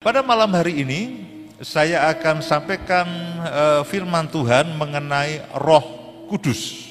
Pada 0.00 0.24
malam 0.24 0.48
hari 0.56 0.80
ini 0.80 1.28
saya 1.60 2.08
akan 2.08 2.40
sampaikan 2.40 3.04
uh, 3.44 3.84
firman 3.84 4.32
Tuhan 4.32 4.72
mengenai 4.80 5.44
Roh 5.60 5.84
Kudus. 6.24 6.88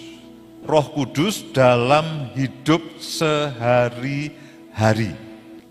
Roh 0.62 0.93
Kudus 0.93 1.42
dalam 1.50 2.30
hidup 2.37 3.01
sehari-hari. 3.01 4.30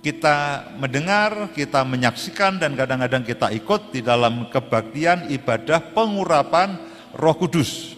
Kita 0.02 0.66
mendengar, 0.82 1.54
kita 1.54 1.86
menyaksikan 1.86 2.58
dan 2.58 2.74
kadang-kadang 2.74 3.22
kita 3.22 3.54
ikut 3.54 3.94
di 3.94 4.02
dalam 4.02 4.50
kebaktian 4.50 5.30
ibadah 5.30 5.94
pengurapan 5.94 6.74
Roh 7.14 7.38
Kudus. 7.38 7.94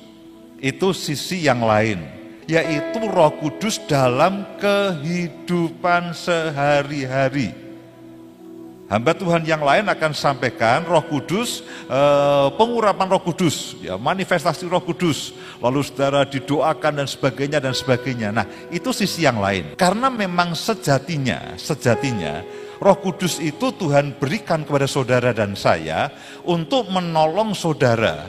Itu 0.61 0.93
sisi 0.93 1.49
yang 1.49 1.65
lain, 1.65 2.05
yaitu 2.45 3.09
Roh 3.09 3.41
Kudus 3.41 3.81
dalam 3.89 4.45
kehidupan 4.61 6.13
sehari-hari 6.13 7.70
Hamba 8.91 9.15
Tuhan 9.15 9.47
yang 9.47 9.63
lain 9.63 9.87
akan 9.87 10.11
sampaikan 10.11 10.83
Roh 10.83 11.07
Kudus, 11.07 11.63
eh, 11.87 12.49
pengurapan 12.59 13.07
Roh 13.07 13.23
Kudus, 13.23 13.79
ya 13.79 13.95
manifestasi 13.95 14.67
Roh 14.67 14.83
Kudus. 14.83 15.31
Lalu 15.63 15.87
saudara 15.87 16.27
didoakan 16.27 16.99
dan 16.99 17.07
sebagainya 17.07 17.63
dan 17.63 17.71
sebagainya. 17.71 18.35
Nah, 18.35 18.51
itu 18.75 18.91
sisi 18.91 19.23
yang 19.23 19.39
lain. 19.39 19.79
Karena 19.79 20.11
memang 20.11 20.59
sejatinya, 20.59 21.55
sejatinya 21.55 22.43
Roh 22.83 22.99
Kudus 22.99 23.39
itu 23.39 23.71
Tuhan 23.71 24.19
berikan 24.19 24.67
kepada 24.67 24.91
saudara 24.91 25.31
dan 25.31 25.55
saya 25.55 26.11
untuk 26.43 26.91
menolong 26.91 27.55
saudara 27.55 28.27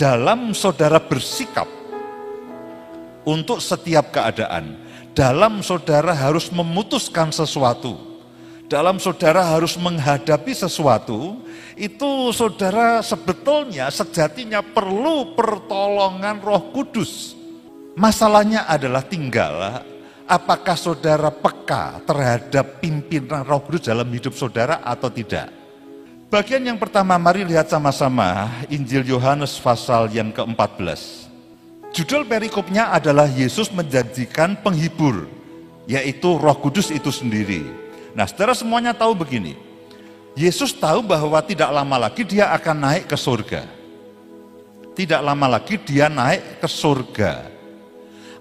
dalam 0.00 0.56
saudara 0.56 0.96
bersikap 0.96 1.68
untuk 3.28 3.60
setiap 3.60 4.16
keadaan. 4.16 4.80
Dalam 5.12 5.60
saudara 5.60 6.16
harus 6.16 6.48
memutuskan 6.48 7.28
sesuatu 7.34 8.08
dalam 8.68 9.00
saudara 9.00 9.40
harus 9.40 9.80
menghadapi 9.80 10.52
sesuatu, 10.52 11.40
itu 11.74 12.30
saudara 12.36 13.00
sebetulnya 13.00 13.88
sejatinya 13.88 14.60
perlu 14.60 15.32
pertolongan 15.32 16.38
Roh 16.44 16.68
Kudus. 16.76 17.32
Masalahnya 17.96 18.68
adalah 18.68 19.02
tinggal 19.02 19.82
apakah 20.28 20.76
saudara 20.76 21.32
peka 21.32 22.04
terhadap 22.04 22.78
pimpinan 22.84 23.42
Roh 23.42 23.64
Kudus 23.64 23.88
dalam 23.88 24.06
hidup 24.12 24.36
saudara 24.36 24.84
atau 24.84 25.08
tidak. 25.08 25.48
Bagian 26.28 26.60
yang 26.60 26.76
pertama 26.76 27.16
mari 27.16 27.48
lihat 27.48 27.72
sama-sama 27.72 28.52
Injil 28.68 29.00
Yohanes 29.00 29.56
pasal 29.56 30.12
yang 30.12 30.28
ke-14. 30.28 31.24
Judul 31.96 32.28
perikopnya 32.28 32.92
adalah 32.92 33.24
Yesus 33.24 33.72
menjanjikan 33.72 34.60
penghibur, 34.60 35.24
yaitu 35.88 36.36
Roh 36.36 36.60
Kudus 36.60 36.92
itu 36.92 37.08
sendiri. 37.08 37.87
Nah, 38.18 38.26
saudara 38.26 38.50
semuanya 38.50 38.90
tahu 38.90 39.14
begini. 39.14 39.54
Yesus 40.34 40.74
tahu 40.74 41.06
bahwa 41.06 41.38
tidak 41.38 41.70
lama 41.70 42.10
lagi 42.10 42.26
dia 42.26 42.50
akan 42.50 42.76
naik 42.82 43.04
ke 43.06 43.14
surga. 43.14 43.62
Tidak 44.98 45.22
lama 45.22 45.46
lagi 45.46 45.78
dia 45.78 46.10
naik 46.10 46.58
ke 46.58 46.66
surga. 46.66 47.46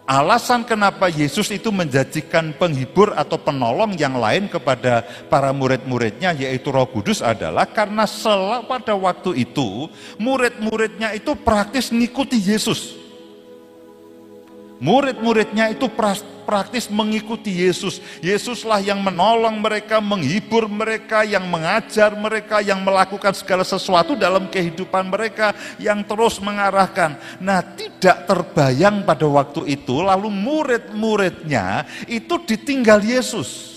Alasan 0.10 0.66
kenapa 0.66 1.14
Yesus 1.14 1.54
itu 1.54 1.70
menjanjikan 1.70 2.58
penghibur 2.58 3.14
atau 3.14 3.38
penolong 3.38 3.94
yang 3.94 4.18
lain 4.18 4.50
kepada 4.50 5.06
para 5.30 5.54
murid-muridnya 5.54 6.34
yaitu 6.34 6.74
Roh 6.74 6.90
Kudus 6.90 7.22
adalah 7.22 7.70
karena 7.70 8.10
setelah 8.10 8.66
pada 8.66 8.98
waktu 8.98 9.46
itu 9.46 9.92
murid-muridnya 10.18 11.14
itu 11.14 11.38
praktis 11.38 11.94
mengikuti 11.94 12.42
Yesus. 12.42 12.98
Murid-muridnya 14.82 15.70
itu 15.70 15.86
praktis 15.92 16.37
mengikuti 16.88 17.52
Yesus. 17.68 18.00
Yesuslah 18.24 18.80
yang 18.80 19.04
menolong 19.04 19.60
mereka, 19.60 20.00
menghibur 20.00 20.72
mereka, 20.72 21.28
yang 21.28 21.44
mengajar 21.52 22.16
mereka, 22.16 22.64
yang 22.64 22.82
melakukan 22.82 23.36
segala 23.36 23.68
sesuatu 23.68 24.16
dalam 24.16 24.48
kehidupan 24.48 25.12
mereka, 25.12 25.52
yang 25.78 26.02
terus 26.08 26.40
mengarahkan. 26.40 27.20
Nah, 27.44 27.60
tidak 27.76 28.24
terbayang 28.24 29.04
pada 29.04 29.28
waktu 29.28 29.68
itu, 29.68 30.00
lalu 30.00 30.32
murid-muridnya 30.32 31.84
itu 32.08 32.40
ditinggal 32.48 33.04
Yesus. 33.04 33.76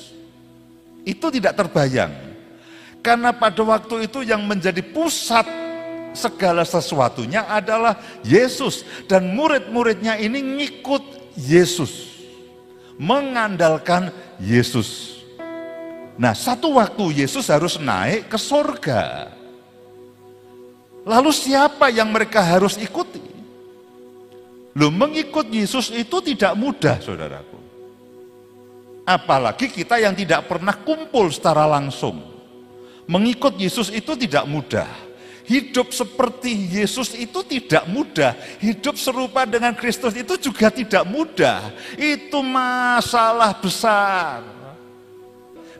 Itu 1.03 1.33
tidak 1.33 1.59
terbayang. 1.59 2.12
Karena 3.00 3.33
pada 3.33 3.65
waktu 3.65 4.05
itu 4.06 4.21
yang 4.21 4.44
menjadi 4.44 4.84
pusat 4.84 5.49
segala 6.12 6.67
sesuatunya 6.67 7.47
adalah 7.47 7.97
Yesus 8.27 8.83
dan 9.06 9.31
murid-muridnya 9.33 10.19
ini 10.21 10.43
ngikut 10.43 11.34
Yesus. 11.39 12.09
Mengandalkan 13.00 14.12
Yesus. 14.37 15.21
Nah, 16.21 16.37
satu 16.37 16.77
waktu 16.77 17.25
Yesus 17.25 17.49
harus 17.49 17.81
naik 17.81 18.28
ke 18.28 18.37
sorga. 18.37 19.33
Lalu 21.09 21.33
siapa 21.33 21.88
yang 21.88 22.12
mereka 22.12 22.44
harus 22.44 22.77
ikuti? 22.77 23.25
Lo 24.77 24.93
mengikut 24.93 25.49
Yesus 25.49 25.88
itu 25.97 26.21
tidak 26.21 26.53
mudah, 26.61 27.00
saudaraku. 27.00 27.56
Apalagi 29.09 29.72
kita 29.72 29.97
yang 29.97 30.12
tidak 30.12 30.44
pernah 30.44 30.77
kumpul 30.77 31.32
secara 31.32 31.65
langsung. 31.65 32.21
Mengikut 33.09 33.56
Yesus 33.56 33.88
itu 33.88 34.12
tidak 34.12 34.44
mudah 34.44 35.09
Hidup 35.50 35.91
seperti 35.91 36.78
Yesus 36.78 37.11
itu 37.19 37.43
tidak 37.43 37.83
mudah. 37.91 38.38
Hidup 38.62 38.94
serupa 38.94 39.43
dengan 39.43 39.75
Kristus 39.75 40.15
itu 40.15 40.38
juga 40.38 40.71
tidak 40.71 41.03
mudah. 41.11 41.75
Itu 41.99 42.38
masalah 42.38 43.59
besar. 43.59 44.47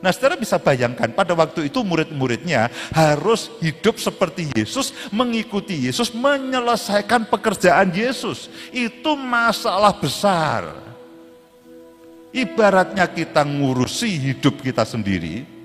Nah, 0.03 0.09
saudara 0.11 0.35
bisa 0.35 0.59
bayangkan 0.59 1.07
pada 1.13 1.31
waktu 1.37 1.71
itu 1.71 1.79
murid-muridnya 1.87 2.67
harus 2.91 3.53
hidup 3.63 3.95
seperti 3.95 4.51
Yesus, 4.51 4.91
mengikuti 5.13 5.87
Yesus, 5.87 6.11
menyelesaikan 6.11 7.31
pekerjaan 7.31 7.95
Yesus. 7.95 8.51
Itu 8.73 9.15
masalah 9.15 9.95
besar. 9.95 10.73
Ibaratnya 12.33 13.07
kita 13.07 13.45
ngurusi 13.47 14.09
hidup 14.19 14.59
kita 14.59 14.83
sendiri, 14.83 15.60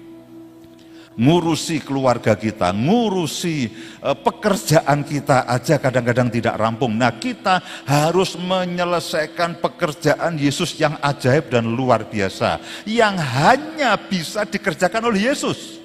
ngurusi 1.16 1.81
keluarga 1.81 2.37
kita, 2.37 2.71
ngurusi 2.77 3.72
uh, 4.04 4.16
pekerjaan 4.16 5.03
kita 5.03 5.49
aja 5.49 5.81
kadang-kadang 5.81 6.28
tidak 6.28 6.54
rampung. 6.60 6.97
Nah, 6.97 7.16
kita 7.16 7.65
harus 7.88 8.37
menyelesaikan 8.37 9.59
pekerjaan 9.59 10.37
Yesus 10.37 10.76
yang 10.76 11.00
ajaib 11.00 11.49
dan 11.49 11.65
luar 11.69 12.05
biasa 12.06 12.60
yang 12.84 13.16
hanya 13.16 13.97
bisa 13.97 14.44
dikerjakan 14.44 15.09
oleh 15.09 15.32
Yesus. 15.32 15.81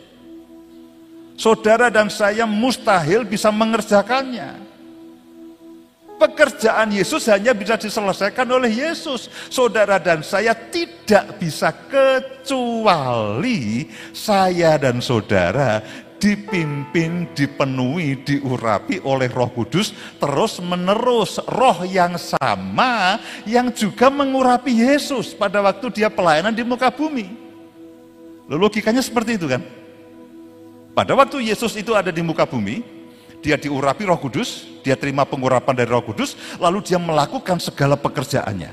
Saudara 1.40 1.90
dan 1.90 2.12
saya 2.12 2.46
mustahil 2.46 3.26
bisa 3.26 3.50
mengerjakannya. 3.50 4.71
Pekerjaan 6.22 6.94
Yesus 6.94 7.26
hanya 7.34 7.50
bisa 7.58 7.82
diselesaikan 7.82 8.46
oleh 8.46 8.70
Yesus. 8.70 9.26
Saudara 9.50 9.98
dan 9.98 10.22
saya 10.22 10.54
tidak 10.54 11.42
bisa 11.42 11.74
kecuali 11.90 13.90
saya 14.14 14.78
dan 14.78 15.02
saudara 15.02 15.82
dipimpin, 16.22 17.26
dipenuhi, 17.34 18.22
diurapi 18.22 19.02
oleh 19.02 19.34
Roh 19.34 19.50
Kudus 19.50 19.98
terus 20.22 20.62
menerus. 20.62 21.42
Roh 21.50 21.82
yang 21.90 22.22
sama 22.22 23.18
yang 23.50 23.74
juga 23.74 24.14
mengurapi 24.14 24.86
Yesus 24.86 25.34
pada 25.34 25.58
waktu 25.66 25.90
dia 25.90 26.14
pelayanan 26.14 26.54
di 26.54 26.62
muka 26.62 26.94
bumi. 26.94 27.34
Logikanya 28.46 29.02
seperti 29.02 29.42
itu 29.42 29.50
kan? 29.50 29.66
Pada 30.94 31.18
waktu 31.18 31.50
Yesus 31.50 31.74
itu 31.74 31.98
ada 31.98 32.14
di 32.14 32.22
muka 32.22 32.46
bumi, 32.46 33.01
dia 33.42 33.58
diurapi 33.58 34.06
roh 34.06 34.22
kudus, 34.22 34.70
dia 34.86 34.94
terima 34.94 35.26
pengurapan 35.26 35.74
dari 35.74 35.90
roh 35.90 36.06
kudus, 36.06 36.38
lalu 36.62 36.86
dia 36.86 37.02
melakukan 37.02 37.58
segala 37.58 37.98
pekerjaannya. 37.98 38.72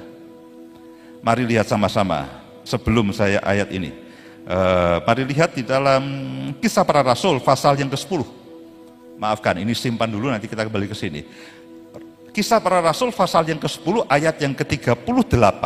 Mari 1.24 1.42
lihat 1.48 1.66
sama-sama 1.66 2.28
sebelum 2.62 3.10
saya 3.16 3.40
ayat 3.42 3.72
ini. 3.72 3.90
Uh, 4.48 5.00
mari 5.04 5.28
lihat 5.28 5.56
di 5.56 5.64
dalam 5.64 6.04
kisah 6.60 6.84
para 6.84 7.00
rasul 7.00 7.40
pasal 7.40 7.76
yang 7.80 7.88
ke-10. 7.88 8.24
Maafkan, 9.18 9.58
ini 9.58 9.74
simpan 9.74 10.08
dulu 10.08 10.30
nanti 10.30 10.46
kita 10.46 10.68
kembali 10.68 10.86
ke 10.86 10.96
sini. 10.96 11.20
Kisah 12.30 12.62
para 12.62 12.78
rasul 12.78 13.10
pasal 13.10 13.48
yang 13.50 13.58
ke-10 13.58 14.06
ayat 14.06 14.38
yang 14.38 14.54
ke-38. 14.54 15.64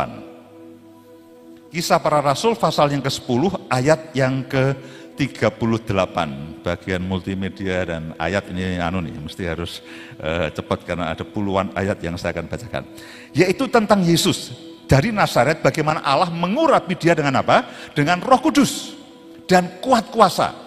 Kisah 1.69 1.99
para 2.01 2.17
rasul 2.17 2.57
pasal 2.57 2.89
yang 2.89 3.03
ke-10 3.03 3.41
ayat 3.69 4.09
yang 4.17 4.41
ke 4.47 4.73
38 5.13 6.65
bagian 6.65 7.01
multimedia 7.05 7.85
dan 7.85 8.17
ayat 8.17 8.49
ini 8.49 8.81
anu 8.81 8.99
nih 9.03 9.13
mesti 9.13 9.43
harus 9.45 9.85
uh, 10.17 10.49
cepat 10.49 10.83
karena 10.83 11.13
ada 11.13 11.21
puluhan 11.21 11.69
ayat 11.77 12.01
yang 12.01 12.17
saya 12.17 12.33
akan 12.33 12.49
bacakan 12.49 12.83
yaitu 13.31 13.69
tentang 13.69 14.01
Yesus 14.01 14.53
dari 14.89 15.13
Nazaret 15.13 15.61
bagaimana 15.61 16.01
Allah 16.01 16.33
mengurapi 16.33 16.97
dia 16.97 17.13
dengan 17.13 17.39
apa 17.39 17.65
dengan 17.93 18.17
Roh 18.19 18.41
Kudus 18.41 18.97
dan 19.45 19.69
kuat 19.83 20.09
kuasa 20.09 20.63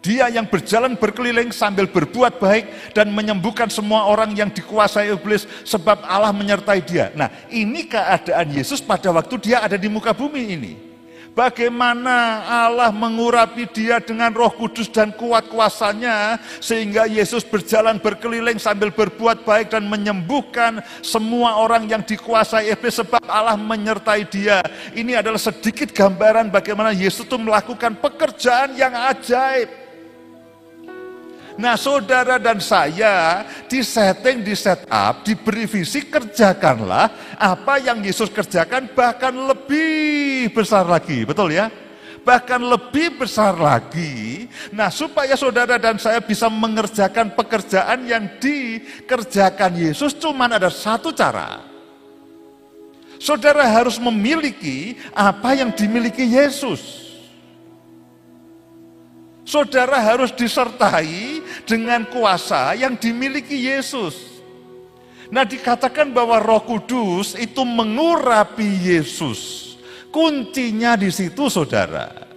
dia 0.00 0.32
yang 0.32 0.48
berjalan 0.48 0.96
berkeliling 0.96 1.52
sambil 1.52 1.84
berbuat 1.84 2.40
baik 2.40 2.96
dan 2.96 3.12
menyembuhkan 3.12 3.68
semua 3.68 4.08
orang 4.08 4.32
yang 4.32 4.48
dikuasai 4.48 5.12
iblis 5.12 5.44
sebab 5.68 6.08
Allah 6.08 6.32
menyertai 6.32 6.80
dia. 6.80 7.12
Nah, 7.12 7.28
ini 7.52 7.84
keadaan 7.84 8.48
Yesus 8.48 8.80
pada 8.80 9.12
waktu 9.12 9.36
dia 9.36 9.60
ada 9.60 9.76
di 9.76 9.92
muka 9.92 10.16
bumi 10.16 10.56
ini. 10.56 10.89
Bagaimana 11.30 12.42
Allah 12.44 12.90
mengurapi 12.90 13.64
dia 13.70 14.02
dengan 14.02 14.34
roh 14.34 14.50
kudus 14.50 14.90
dan 14.90 15.14
kuat 15.14 15.46
kuasanya 15.46 16.42
sehingga 16.58 17.06
Yesus 17.06 17.46
berjalan 17.46 18.02
berkeliling 18.02 18.58
sambil 18.58 18.90
berbuat 18.90 19.46
baik 19.46 19.70
dan 19.72 19.86
menyembuhkan 19.86 20.82
semua 21.00 21.62
orang 21.62 21.86
yang 21.86 22.02
dikuasai 22.02 22.68
iblis 22.74 22.98
sebab 22.98 23.22
Allah 23.30 23.54
menyertai 23.56 24.26
dia. 24.26 24.58
Ini 24.92 25.22
adalah 25.22 25.38
sedikit 25.38 25.94
gambaran 25.94 26.50
bagaimana 26.50 26.90
Yesus 26.90 27.24
itu 27.24 27.38
melakukan 27.38 27.96
pekerjaan 28.02 28.74
yang 28.74 28.92
ajaib. 28.92 29.79
Nah 31.60 31.76
saudara 31.76 32.40
dan 32.40 32.56
saya 32.56 33.44
di 33.68 33.84
setting, 33.84 34.40
di 34.40 34.56
setup, 34.56 35.20
diberi 35.20 35.68
visi 35.68 36.08
kerjakanlah 36.08 37.36
apa 37.36 37.76
yang 37.76 38.00
Yesus 38.00 38.32
kerjakan 38.32 38.88
bahkan 38.96 39.36
lebih 39.36 40.48
besar 40.56 40.88
lagi. 40.88 41.28
Betul 41.28 41.52
ya? 41.52 41.68
Bahkan 42.24 42.64
lebih 42.64 43.20
besar 43.20 43.60
lagi. 43.60 44.48
Nah 44.72 44.88
supaya 44.88 45.36
saudara 45.36 45.76
dan 45.76 46.00
saya 46.00 46.24
bisa 46.24 46.48
mengerjakan 46.48 47.36
pekerjaan 47.36 48.08
yang 48.08 48.24
dikerjakan 48.40 49.76
Yesus 49.76 50.16
cuma 50.16 50.48
ada 50.48 50.72
satu 50.72 51.12
cara. 51.12 51.60
Saudara 53.20 53.68
harus 53.68 54.00
memiliki 54.00 54.96
apa 55.12 55.52
yang 55.52 55.68
dimiliki 55.76 56.24
Yesus. 56.24 57.09
Saudara 59.50 59.98
harus 59.98 60.30
disertai 60.30 61.42
dengan 61.66 62.06
kuasa 62.06 62.70
yang 62.78 62.94
dimiliki 62.94 63.66
Yesus. 63.66 64.38
Nah 65.26 65.42
dikatakan 65.42 66.14
bahwa 66.14 66.38
roh 66.38 66.62
kudus 66.62 67.34
itu 67.34 67.66
mengurapi 67.66 68.94
Yesus. 68.94 69.74
Kuncinya 70.14 70.94
di 70.94 71.10
situ 71.10 71.50
saudara. 71.50 72.29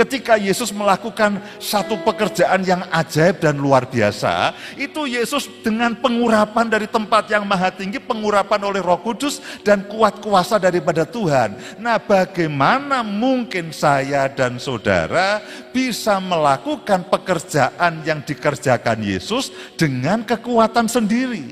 Ketika 0.00 0.40
Yesus 0.40 0.72
melakukan 0.72 1.44
satu 1.60 1.92
pekerjaan 2.00 2.64
yang 2.64 2.80
ajaib 2.88 3.36
dan 3.36 3.60
luar 3.60 3.84
biasa, 3.84 4.56
itu 4.80 5.04
Yesus 5.04 5.44
dengan 5.60 5.92
pengurapan 5.92 6.72
dari 6.72 6.88
tempat 6.88 7.28
yang 7.28 7.44
maha 7.44 7.68
tinggi, 7.68 8.00
pengurapan 8.00 8.64
oleh 8.64 8.80
Roh 8.80 8.96
Kudus 8.96 9.44
dan 9.60 9.84
kuat 9.84 10.24
kuasa 10.24 10.56
daripada 10.56 11.04
Tuhan. 11.04 11.52
Nah, 11.76 12.00
bagaimana 12.00 13.04
mungkin 13.04 13.76
saya 13.76 14.24
dan 14.32 14.56
saudara 14.56 15.44
bisa 15.68 16.16
melakukan 16.16 17.04
pekerjaan 17.04 18.00
yang 18.00 18.24
dikerjakan 18.24 19.04
Yesus 19.04 19.52
dengan 19.76 20.24
kekuatan 20.24 20.88
sendiri? 20.88 21.44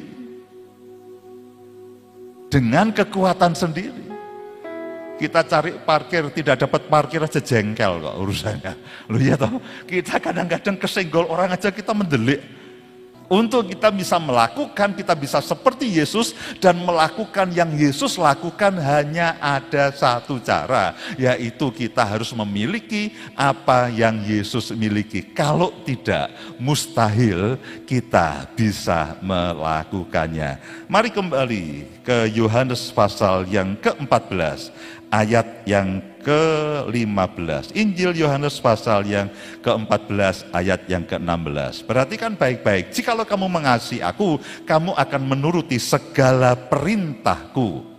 Dengan 2.48 2.96
kekuatan 2.96 3.52
sendiri. 3.52 4.07
Kita 5.19 5.43
cari 5.43 5.75
parkir, 5.82 6.31
tidak 6.31 6.62
dapat 6.62 6.87
parkir 6.87 7.19
aja 7.19 7.43
jengkel 7.43 7.99
kok 7.99 8.17
urusannya. 8.23 8.73
Lu 9.11 9.19
ya 9.19 9.35
toh, 9.35 9.59
kita 9.85 10.23
kadang-kadang 10.23 10.79
kesenggol 10.79 11.26
orang 11.26 11.53
aja 11.59 11.75
kita 11.75 11.91
mendelik. 11.91 12.38
Untuk 13.29 13.69
kita 13.69 13.93
bisa 13.93 14.17
melakukan, 14.17 14.97
kita 14.97 15.12
bisa 15.12 15.44
seperti 15.44 16.00
Yesus 16.00 16.32
dan 16.65 16.81
melakukan 16.81 17.53
yang 17.53 17.69
Yesus 17.76 18.17
lakukan 18.17 18.81
hanya 18.81 19.37
ada 19.37 19.93
satu 19.93 20.41
cara, 20.41 20.97
yaitu 21.20 21.69
kita 21.69 22.09
harus 22.09 22.32
memiliki 22.32 23.12
apa 23.37 23.93
yang 23.93 24.25
Yesus 24.25 24.73
miliki. 24.73 25.20
Kalau 25.20 25.76
tidak, 25.85 26.32
mustahil 26.56 27.61
kita 27.85 28.49
bisa 28.56 29.20
melakukannya. 29.20 30.56
Mari 30.88 31.12
kembali 31.12 31.65
ke 32.00 32.32
Yohanes 32.32 32.88
pasal 32.97 33.44
yang 33.44 33.76
ke-14 33.76 34.73
ayat 35.08 35.64
yang 35.69 36.00
ke-15. 36.22 37.72
Injil 37.72 38.12
Yohanes 38.16 38.60
pasal 38.60 39.08
yang 39.08 39.32
ke-14 39.64 40.52
ayat 40.52 40.84
yang 40.87 41.05
ke-16. 41.08 41.88
Perhatikan 41.88 42.37
baik-baik. 42.37 42.93
Jikalau 42.93 43.25
kamu 43.25 43.49
mengasihi 43.49 44.05
aku, 44.05 44.37
kamu 44.69 44.93
akan 44.93 45.22
menuruti 45.25 45.81
segala 45.81 46.52
perintahku. 46.55 47.97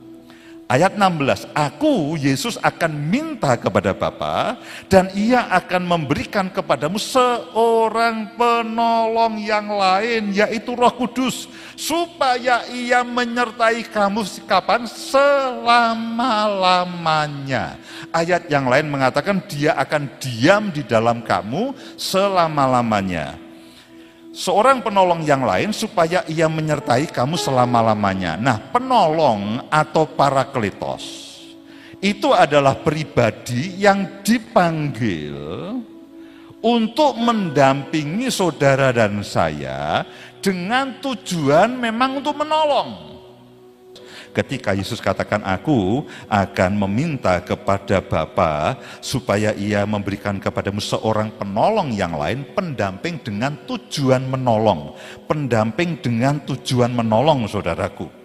Ayat 0.70 1.02
16, 1.02 1.50
aku 1.58 2.14
Yesus 2.14 2.62
akan 2.62 2.94
minta 2.94 3.58
kepada 3.58 3.90
Bapa 3.90 4.62
dan 4.86 5.10
ia 5.18 5.50
akan 5.50 5.82
memberikan 5.82 6.46
kepadamu 6.46 7.02
seorang 7.02 8.38
penolong 8.38 9.42
yang 9.42 9.66
lain 9.66 10.30
yaitu 10.30 10.78
Roh 10.78 10.94
Kudus 10.94 11.50
supaya 11.74 12.70
ia 12.70 13.02
menyertai 13.02 13.82
kamu 13.90 14.22
kapan 14.46 14.86
selama-lamanya. 14.86 17.82
Ayat 18.14 18.46
yang 18.46 18.70
lain 18.70 18.94
mengatakan 18.94 19.42
dia 19.50 19.74
akan 19.74 20.06
diam 20.22 20.70
di 20.70 20.86
dalam 20.86 21.26
kamu 21.26 21.74
selama-lamanya 21.98 23.49
seorang 24.40 24.80
penolong 24.80 25.28
yang 25.28 25.44
lain 25.44 25.76
supaya 25.76 26.24
ia 26.32 26.48
menyertai 26.48 27.12
kamu 27.12 27.36
selama-lamanya. 27.36 28.40
Nah, 28.40 28.56
penolong 28.72 29.68
atau 29.68 30.08
parakletos 30.08 31.28
itu 32.00 32.32
adalah 32.32 32.80
pribadi 32.80 33.76
yang 33.76 34.24
dipanggil 34.24 35.36
untuk 36.64 37.20
mendampingi 37.20 38.32
saudara 38.32 38.96
dan 38.96 39.20
saya 39.20 40.08
dengan 40.40 41.04
tujuan 41.04 41.76
memang 41.76 42.24
untuk 42.24 42.40
menolong 42.40 43.19
ketika 44.40 44.72
Yesus 44.72 45.04
katakan 45.04 45.44
aku 45.44 46.08
akan 46.32 46.72
meminta 46.88 47.44
kepada 47.44 48.00
Bapa 48.00 48.80
supaya 49.04 49.52
ia 49.52 49.84
memberikan 49.84 50.40
kepadamu 50.40 50.80
seorang 50.80 51.28
penolong 51.36 51.92
yang 51.92 52.16
lain, 52.16 52.48
pendamping 52.56 53.20
dengan 53.20 53.60
tujuan 53.68 54.24
menolong, 54.24 54.96
pendamping 55.28 56.00
dengan 56.00 56.40
tujuan 56.48 56.96
menolong 56.96 57.44
saudaraku. 57.52 58.19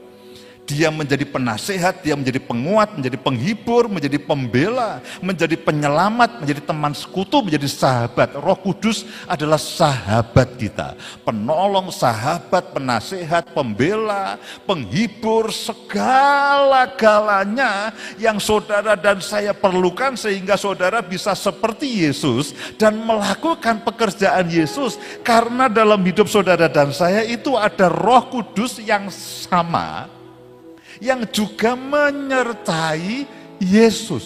Dia 0.64 0.88
menjadi 0.88 1.28
penasehat, 1.28 2.00
dia 2.00 2.16
menjadi 2.16 2.40
penguat, 2.40 2.96
menjadi 2.96 3.20
penghibur, 3.20 3.84
menjadi 3.84 4.16
pembela, 4.16 5.04
menjadi 5.20 5.60
penyelamat, 5.60 6.40
menjadi 6.40 6.64
teman 6.64 6.96
sekutu, 6.96 7.44
menjadi 7.44 7.68
sahabat. 7.68 8.32
Roh 8.32 8.56
Kudus 8.56 9.04
adalah 9.28 9.60
sahabat 9.60 10.56
kita. 10.56 10.96
Penolong, 11.20 11.92
sahabat, 11.92 12.72
penasehat, 12.72 13.52
pembela, 13.52 14.40
penghibur, 14.64 15.52
segala-galanya 15.52 17.92
yang 18.16 18.40
saudara 18.40 18.96
dan 18.96 19.20
saya 19.20 19.52
perlukan 19.52 20.16
sehingga 20.16 20.56
saudara 20.56 21.04
bisa 21.04 21.36
seperti 21.36 22.08
Yesus 22.08 22.56
dan 22.80 23.04
melakukan 23.04 23.84
pekerjaan 23.84 24.48
Yesus. 24.48 24.96
Karena 25.20 25.68
dalam 25.68 26.00
hidup 26.00 26.24
saudara 26.24 26.72
dan 26.72 26.88
saya 26.88 27.20
itu 27.20 27.52
ada 27.52 27.92
roh 27.92 28.32
kudus 28.32 28.80
yang 28.80 29.12
sama 29.12 30.23
yang 31.04 31.28
juga 31.28 31.76
menyertai 31.76 33.28
Yesus. 33.60 34.24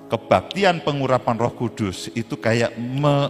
Kebaktian 0.06 0.80
pengurapan 0.80 1.36
roh 1.36 1.52
kudus 1.52 2.08
itu 2.14 2.38
kayak 2.38 2.78
me, 2.78 3.26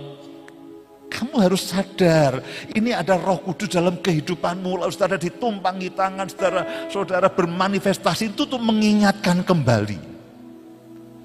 kamu 1.08 1.48
harus 1.48 1.72
sadar, 1.72 2.44
ini 2.76 2.92
ada 2.92 3.16
roh 3.16 3.40
kudus 3.40 3.72
dalam 3.72 3.96
kehidupanmu. 3.96 4.84
Lalu 4.84 4.92
saudara 4.92 5.16
ditumpangi 5.16 5.88
tangan, 5.96 6.26
saudara, 6.28 6.62
saudara 6.92 7.28
bermanifestasi 7.32 8.36
itu 8.36 8.44
untuk 8.44 8.60
mengingatkan 8.60 9.40
kembali. 9.40 9.98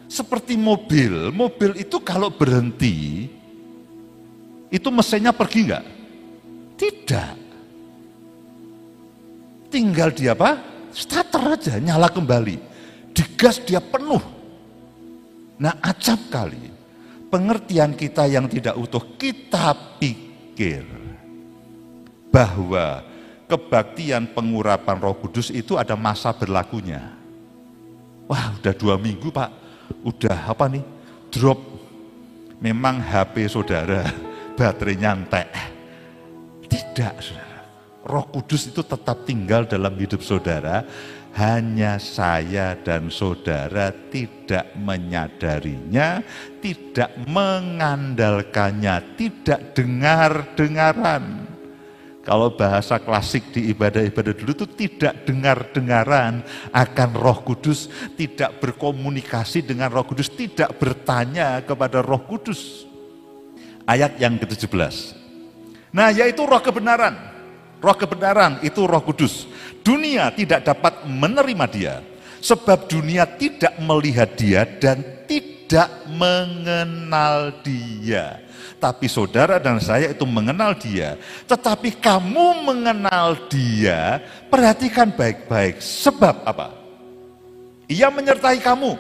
Seperti 0.08 0.56
mobil, 0.56 1.36
mobil 1.36 1.76
itu 1.76 2.00
kalau 2.00 2.32
berhenti, 2.32 3.28
itu 4.72 4.88
mesinnya 4.88 5.36
pergi 5.36 5.60
enggak? 5.68 5.86
Tidak. 6.80 7.34
Tinggal 9.68 10.10
dia 10.16 10.32
apa? 10.32 10.60
Starter 10.96 11.60
aja, 11.60 11.76
nyala 11.80 12.08
kembali. 12.08 12.71
Digas 13.12 13.60
dia 13.64 13.84
penuh. 13.84 14.22
Nah 15.62 15.78
acap 15.78 16.18
kali, 16.34 16.74
pengertian 17.30 17.94
kita 17.94 18.26
yang 18.26 18.50
tidak 18.50 18.76
utuh, 18.76 19.04
kita 19.16 19.78
pikir 20.02 20.84
bahwa 22.34 23.04
kebaktian 23.52 24.32
pengurapan 24.32 24.98
roh 24.98 25.14
kudus 25.20 25.52
itu 25.52 25.76
ada 25.76 25.94
masa 26.00 26.32
berlakunya. 26.32 27.14
Wah 28.32 28.56
udah 28.56 28.74
dua 28.74 28.96
minggu 28.96 29.28
pak, 29.28 29.52
udah 30.08 30.48
apa 30.48 30.72
nih, 30.72 30.84
drop. 31.28 31.60
Memang 32.64 33.04
HP 33.04 33.52
saudara, 33.52 34.08
baterainya 34.58 35.12
entek. 35.12 35.52
Tidak 36.72 37.16
saudara, 37.20 37.60
roh 38.08 38.26
kudus 38.32 38.72
itu 38.72 38.80
tetap 38.80 39.28
tinggal 39.28 39.68
dalam 39.68 39.92
hidup 40.00 40.24
saudara, 40.24 40.88
hanya 41.32 41.96
saya 41.96 42.76
dan 42.76 43.08
saudara 43.08 43.96
tidak 44.12 44.76
menyadarinya, 44.76 46.20
tidak 46.60 47.16
mengandalkannya, 47.28 49.16
tidak 49.16 49.72
dengar-dengaran. 49.72 51.48
Kalau 52.22 52.54
bahasa 52.54 53.02
klasik 53.02 53.50
di 53.50 53.74
ibadah-ibadah 53.74 54.34
dulu 54.38 54.52
itu 54.54 54.68
tidak 54.78 55.26
dengar-dengaran 55.26 56.46
akan 56.70 57.10
roh 57.18 57.42
kudus, 57.42 57.90
tidak 58.14 58.62
berkomunikasi 58.62 59.66
dengan 59.66 59.90
roh 59.90 60.06
kudus, 60.06 60.30
tidak 60.30 60.78
bertanya 60.78 61.66
kepada 61.66 62.06
roh 62.06 62.22
kudus. 62.22 62.86
Ayat 63.90 64.22
yang 64.22 64.38
ke-17. 64.38 65.18
Nah 65.90 66.14
yaitu 66.14 66.46
roh 66.46 66.62
kebenaran. 66.62 67.18
Roh 67.82 67.98
kebenaran 67.98 68.62
itu 68.62 68.86
roh 68.86 69.02
kudus 69.02 69.50
Dunia 69.92 70.32
tidak 70.32 70.64
dapat 70.64 71.04
menerima 71.04 71.66
dia, 71.68 71.96
sebab 72.40 72.88
dunia 72.88 73.28
tidak 73.28 73.76
melihat 73.84 74.32
dia 74.40 74.64
dan 74.64 75.04
tidak 75.28 75.92
mengenal 76.08 77.52
dia. 77.60 78.40
Tapi 78.80 79.12
saudara 79.12 79.60
dan 79.60 79.84
saya 79.84 80.16
itu 80.16 80.24
mengenal 80.24 80.80
dia, 80.80 81.20
tetapi 81.44 82.00
kamu 82.00 82.64
mengenal 82.64 83.36
dia, 83.52 84.24
perhatikan 84.48 85.12
baik-baik. 85.12 85.84
Sebab 85.84 86.48
apa? 86.48 86.72
Ia 87.92 88.08
menyertai 88.08 88.64
kamu 88.64 88.96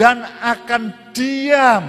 dan 0.00 0.24
akan 0.40 1.12
diam 1.12 1.84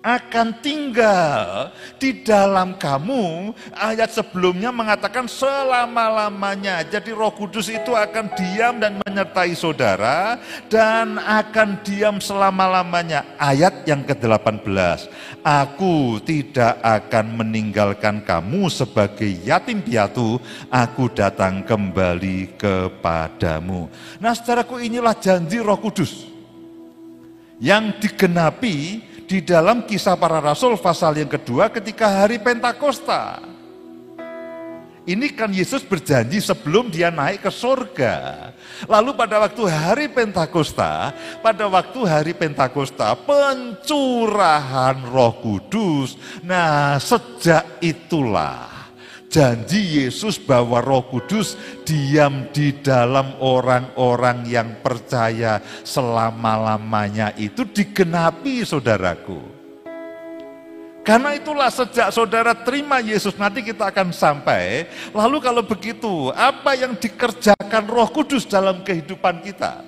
akan 0.00 0.56
tinggal 0.64 1.68
di 2.00 2.24
dalam 2.24 2.76
kamu. 2.76 3.52
Ayat 3.76 4.12
sebelumnya 4.12 4.72
mengatakan 4.72 5.28
selama-lamanya. 5.28 6.84
Jadi 6.84 7.12
roh 7.12 7.32
kudus 7.32 7.68
itu 7.68 7.92
akan 7.92 8.32
diam 8.36 8.80
dan 8.80 9.00
menyertai 9.04 9.52
saudara 9.52 10.40
dan 10.72 11.20
akan 11.20 11.84
diam 11.84 12.16
selama-lamanya. 12.18 13.36
Ayat 13.36 13.84
yang 13.84 14.04
ke-18. 14.04 15.08
Aku 15.44 16.20
tidak 16.24 16.80
akan 16.80 17.44
meninggalkan 17.44 18.24
kamu 18.24 18.72
sebagai 18.72 19.28
yatim 19.44 19.84
piatu. 19.84 20.40
Aku 20.72 21.12
datang 21.12 21.60
kembali 21.64 22.56
kepadamu. 22.56 23.92
Nah 24.16 24.32
saudaraku 24.32 24.80
inilah 24.80 25.16
janji 25.20 25.60
roh 25.60 25.76
kudus. 25.76 26.32
Yang 27.60 28.08
digenapi 28.08 29.09
di 29.30 29.38
dalam 29.38 29.86
kisah 29.86 30.18
para 30.18 30.42
rasul 30.42 30.74
pasal 30.74 31.14
yang 31.14 31.30
kedua 31.30 31.70
ketika 31.70 32.26
hari 32.26 32.42
Pentakosta. 32.42 33.38
Ini 35.06 35.30
kan 35.38 35.54
Yesus 35.54 35.86
berjanji 35.86 36.42
sebelum 36.42 36.90
dia 36.90 37.14
naik 37.14 37.46
ke 37.46 37.50
surga. 37.54 38.50
Lalu 38.90 39.14
pada 39.14 39.38
waktu 39.38 39.62
hari 39.70 40.06
Pentakosta, 40.10 41.14
pada 41.46 41.70
waktu 41.70 42.00
hari 42.10 42.34
Pentakosta, 42.34 43.14
pencurahan 43.22 44.98
roh 45.06 45.38
kudus. 45.38 46.18
Nah 46.42 46.98
sejak 46.98 47.78
itulah 47.78 48.79
janji 49.30 50.02
Yesus 50.02 50.36
bahwa 50.36 50.82
Roh 50.82 51.06
Kudus 51.06 51.54
diam 51.86 52.50
di 52.50 52.74
dalam 52.82 53.38
orang-orang 53.38 54.42
yang 54.44 54.82
percaya 54.82 55.62
selama-lamanya 55.86 57.32
itu 57.38 57.62
digenapi 57.62 58.66
saudaraku. 58.66 59.62
Karena 61.00 61.32
itulah 61.32 61.72
sejak 61.72 62.12
saudara 62.12 62.52
terima 62.52 63.00
Yesus 63.00 63.32
nanti 63.40 63.64
kita 63.64 63.88
akan 63.88 64.12
sampai. 64.12 64.84
Lalu 65.16 65.40
kalau 65.40 65.64
begitu 65.64 66.28
apa 66.36 66.76
yang 66.76 66.92
dikerjakan 66.92 67.88
roh 67.88 68.10
kudus 68.12 68.44
dalam 68.44 68.84
kehidupan 68.84 69.40
kita? 69.40 69.80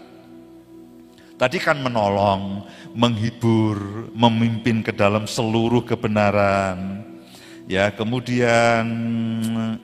Tadi 1.36 1.58
kan 1.58 1.82
menolong, 1.82 2.64
menghibur, 2.94 4.08
memimpin 4.14 4.80
ke 4.80 4.94
dalam 4.94 5.26
seluruh 5.26 5.82
kebenaran 5.84 7.11
Ya, 7.70 7.94
kemudian 7.94 8.84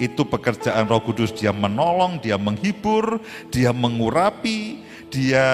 itu 0.03 0.27
pekerjaan 0.27 0.91
Roh 0.91 0.99
Kudus 0.99 1.31
dia 1.31 1.55
menolong, 1.55 2.19
dia 2.19 2.35
menghibur, 2.35 3.23
dia 3.55 3.71
mengurapi, 3.71 4.83
dia 5.09 5.47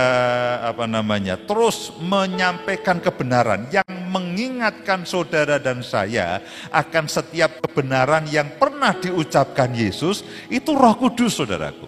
apa 0.64 0.88
namanya? 0.88 1.36
terus 1.38 1.92
menyampaikan 2.00 2.98
kebenaran 2.98 3.68
yang 3.68 3.86
mengingatkan 4.08 5.04
saudara 5.04 5.60
dan 5.60 5.84
saya 5.84 6.40
akan 6.72 7.04
setiap 7.06 7.60
kebenaran 7.60 8.24
yang 8.32 8.56
pernah 8.56 8.96
diucapkan 8.96 9.70
Yesus, 9.76 10.24
itu 10.48 10.72
Roh 10.72 10.96
Kudus 10.96 11.36
Saudaraku. 11.36 11.86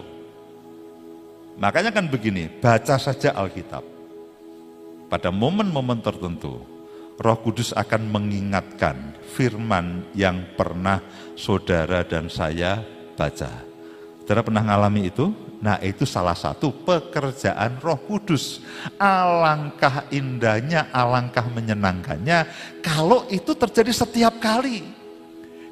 Makanya 1.57 1.89
kan 1.89 2.05
begini, 2.05 2.45
baca 2.61 3.01
saja 3.01 3.33
Alkitab. 3.33 3.81
Pada 5.09 5.33
momen-momen 5.33 6.03
tertentu, 6.03 6.61
Roh 7.17 7.37
Kudus 7.41 7.73
akan 7.73 8.13
mengingatkan 8.13 9.17
firman 9.33 10.05
yang 10.13 10.53
pernah 10.53 11.01
saudara 11.33 12.05
dan 12.05 12.29
saya 12.29 12.81
baca. 13.17 13.65
Saudara 14.21 14.45
pernah 14.45 14.61
mengalami 14.61 15.09
itu? 15.09 15.33
Nah 15.57 15.81
itu 15.81 16.05
salah 16.05 16.37
satu 16.37 16.69
pekerjaan 16.69 17.81
roh 17.81 17.97
kudus. 17.97 18.61
Alangkah 19.01 20.05
indahnya, 20.13 20.93
alangkah 20.93 21.49
menyenangkannya 21.49 22.45
kalau 22.85 23.25
itu 23.33 23.57
terjadi 23.57 23.89
setiap 23.89 24.37
kali. 24.37 24.85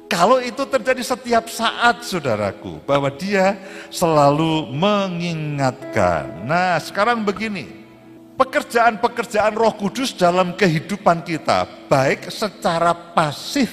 Kalau 0.06 0.38
itu 0.38 0.62
terjadi 0.66 1.02
setiap 1.02 1.50
saat 1.50 2.06
saudaraku, 2.06 2.78
bahwa 2.86 3.10
dia 3.10 3.58
selalu 3.90 4.70
mengingatkan. 4.70 6.46
Nah 6.46 6.78
sekarang 6.78 7.26
begini, 7.26 7.85
pekerjaan-pekerjaan 8.36 9.56
Roh 9.56 9.74
Kudus 9.74 10.12
dalam 10.12 10.54
kehidupan 10.54 11.24
kita, 11.24 11.64
baik 11.88 12.28
secara 12.28 12.92
pasif 12.92 13.72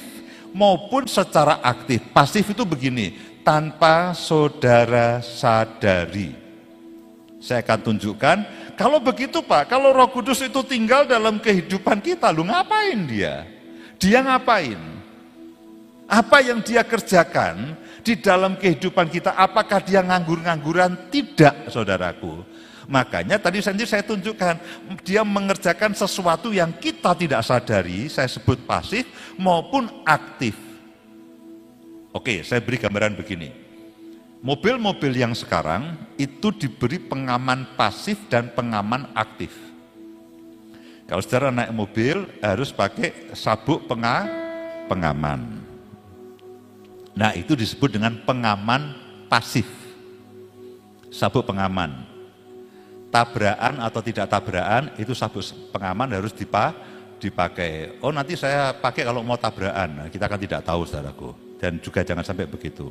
maupun 0.56 1.04
secara 1.04 1.60
aktif. 1.60 2.00
Pasif 2.10 2.50
itu 2.50 2.64
begini, 2.64 3.14
tanpa 3.44 4.16
saudara 4.16 5.20
sadari. 5.20 6.32
Saya 7.44 7.60
akan 7.60 7.80
tunjukkan, 7.92 8.36
kalau 8.72 9.04
begitu 9.04 9.44
Pak, 9.44 9.68
kalau 9.68 9.92
Roh 9.92 10.08
Kudus 10.08 10.40
itu 10.40 10.64
tinggal 10.64 11.04
dalam 11.04 11.36
kehidupan 11.36 12.00
kita, 12.00 12.32
lu 12.32 12.48
ngapain 12.48 13.04
dia? 13.04 13.44
Dia 14.00 14.24
ngapain? 14.24 14.80
Apa 16.08 16.40
yang 16.40 16.64
dia 16.64 16.84
kerjakan 16.84 17.76
di 18.00 18.16
dalam 18.16 18.56
kehidupan 18.56 19.08
kita? 19.12 19.36
Apakah 19.36 19.80
dia 19.84 20.00
nganggur-ngangguran? 20.04 21.12
Tidak, 21.12 21.68
saudaraku 21.68 22.54
Makanya 22.84 23.40
tadi 23.40 23.64
saya 23.64 24.04
tunjukkan, 24.04 24.54
dia 25.00 25.24
mengerjakan 25.24 25.96
sesuatu 25.96 26.52
yang 26.52 26.68
kita 26.76 27.16
tidak 27.16 27.40
sadari, 27.40 28.12
saya 28.12 28.28
sebut 28.28 28.60
pasif 28.68 29.08
maupun 29.40 29.88
aktif. 30.04 30.52
Oke, 32.14 32.44
saya 32.44 32.62
beri 32.62 32.78
gambaran 32.78 33.16
begini. 33.18 33.50
Mobil-mobil 34.44 35.16
yang 35.16 35.32
sekarang 35.32 35.96
itu 36.20 36.52
diberi 36.52 37.00
pengaman 37.00 37.74
pasif 37.80 38.20
dan 38.28 38.52
pengaman 38.52 39.08
aktif. 39.16 39.50
Kalau 41.08 41.20
saudara 41.24 41.48
naik 41.48 41.72
mobil 41.72 42.28
harus 42.44 42.68
pakai 42.68 43.32
sabuk 43.32 43.88
penga, 43.88 44.28
pengaman. 44.88 45.64
Nah 47.16 47.32
itu 47.32 47.56
disebut 47.56 47.96
dengan 47.96 48.20
pengaman 48.28 48.92
pasif. 49.32 49.64
Sabuk 51.08 51.48
pengaman. 51.48 52.13
Tabrakan 53.14 53.78
atau 53.78 54.02
tidak 54.02 54.26
tabrakan 54.26 54.90
itu 54.98 55.14
sabuk 55.14 55.46
pengaman 55.70 56.10
harus 56.18 56.34
dipakai. 56.34 58.02
Oh 58.02 58.10
nanti 58.10 58.34
saya 58.34 58.74
pakai 58.74 59.06
kalau 59.06 59.22
mau 59.22 59.38
tabrakan. 59.38 60.02
Nah, 60.02 60.06
kita 60.10 60.26
kan 60.26 60.34
tidak 60.42 60.66
tahu 60.66 60.82
saudaraku. 60.82 61.30
Dan 61.62 61.78
juga 61.78 62.02
jangan 62.02 62.26
sampai 62.26 62.50
begitu. 62.50 62.90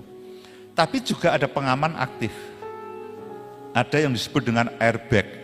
Tapi 0.72 1.04
juga 1.04 1.36
ada 1.36 1.44
pengaman 1.52 2.00
aktif. 2.00 2.32
Ada 3.76 4.08
yang 4.08 4.16
disebut 4.16 4.48
dengan 4.48 4.72
airbag. 4.80 5.44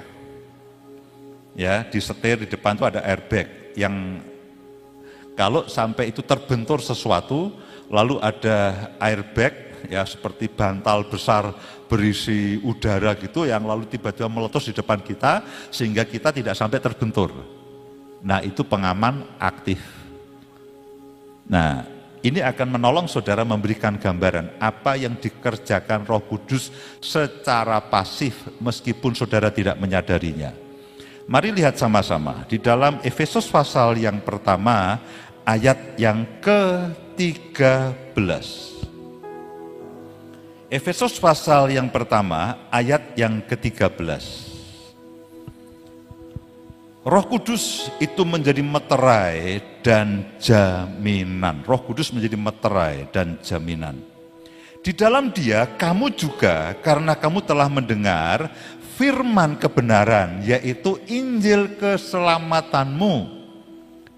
Ya, 1.60 1.84
di 1.84 2.00
setir 2.00 2.40
di 2.40 2.48
depan 2.48 2.80
itu 2.80 2.88
ada 2.88 3.04
airbag 3.04 3.76
yang 3.76 4.24
kalau 5.36 5.68
sampai 5.68 6.08
itu 6.12 6.24
terbentur 6.24 6.80
sesuatu, 6.80 7.52
lalu 7.92 8.16
ada 8.24 8.90
airbag 8.96 9.70
ya 9.88 10.04
seperti 10.04 10.52
bantal 10.52 11.08
besar 11.08 11.52
berisi 11.90 12.62
udara 12.62 13.18
gitu 13.18 13.50
yang 13.50 13.66
lalu 13.66 13.90
tiba-tiba 13.90 14.30
meletus 14.30 14.70
di 14.70 14.78
depan 14.78 15.02
kita 15.02 15.42
sehingga 15.74 16.06
kita 16.06 16.30
tidak 16.30 16.54
sampai 16.54 16.78
terbentur. 16.78 17.34
Nah, 18.22 18.46
itu 18.46 18.62
pengaman 18.62 19.26
aktif. 19.42 19.82
Nah, 21.50 21.82
ini 22.22 22.46
akan 22.46 22.78
menolong 22.78 23.10
saudara 23.10 23.42
memberikan 23.42 23.98
gambaran 23.98 24.62
apa 24.62 24.94
yang 25.00 25.18
dikerjakan 25.18 26.06
Roh 26.06 26.22
Kudus 26.22 26.70
secara 27.02 27.82
pasif 27.82 28.38
meskipun 28.62 29.18
saudara 29.18 29.50
tidak 29.50 29.82
menyadarinya. 29.82 30.54
Mari 31.30 31.54
lihat 31.56 31.78
sama-sama 31.80 32.44
di 32.46 32.60
dalam 32.62 33.00
Efesus 33.06 33.48
pasal 33.50 33.98
yang 34.02 34.20
pertama 34.22 35.00
ayat 35.48 35.78
yang 35.98 36.26
ke-13. 36.44 38.79
Efesus 40.70 41.18
pasal 41.18 41.74
yang 41.74 41.90
pertama 41.90 42.70
ayat 42.70 43.18
yang 43.18 43.42
ke-13. 43.42 44.22
Roh 47.02 47.26
Kudus 47.26 47.90
itu 47.98 48.22
menjadi 48.22 48.62
meterai 48.62 49.66
dan 49.82 50.30
jaminan. 50.38 51.66
Roh 51.66 51.82
Kudus 51.82 52.14
menjadi 52.14 52.38
meterai 52.38 53.10
dan 53.10 53.42
jaminan. 53.42 53.98
Di 54.86 54.94
dalam 54.94 55.34
dia 55.34 55.66
kamu 55.66 56.14
juga 56.14 56.78
karena 56.86 57.18
kamu 57.18 57.42
telah 57.50 57.66
mendengar 57.66 58.54
firman 58.94 59.58
kebenaran 59.58 60.46
yaitu 60.46 61.02
Injil 61.10 61.82
keselamatanmu 61.82 63.39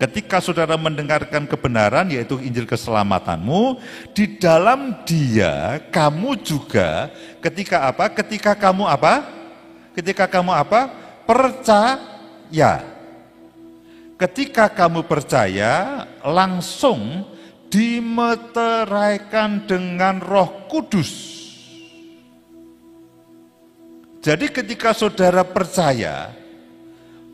Ketika 0.01 0.41
saudara 0.41 0.81
mendengarkan 0.81 1.45
kebenaran 1.45 2.09
yaitu 2.09 2.41
Injil 2.41 2.65
keselamatanmu, 2.65 3.77
di 4.17 4.41
dalam 4.41 4.97
dia 5.05 5.77
kamu 5.93 6.41
juga 6.41 7.13
ketika 7.37 7.85
apa? 7.85 8.09
Ketika 8.09 8.57
kamu 8.57 8.89
apa? 8.89 9.29
Ketika 9.93 10.25
kamu 10.25 10.57
apa? 10.57 10.89
Percaya. 11.29 12.81
Ketika 14.17 14.73
kamu 14.73 15.05
percaya, 15.05 16.09
langsung 16.25 17.21
dimeteraikan 17.69 19.69
dengan 19.69 20.17
roh 20.17 20.65
kudus. 20.65 21.13
Jadi 24.25 24.49
ketika 24.49 24.97
saudara 24.97 25.45
percaya, 25.45 26.40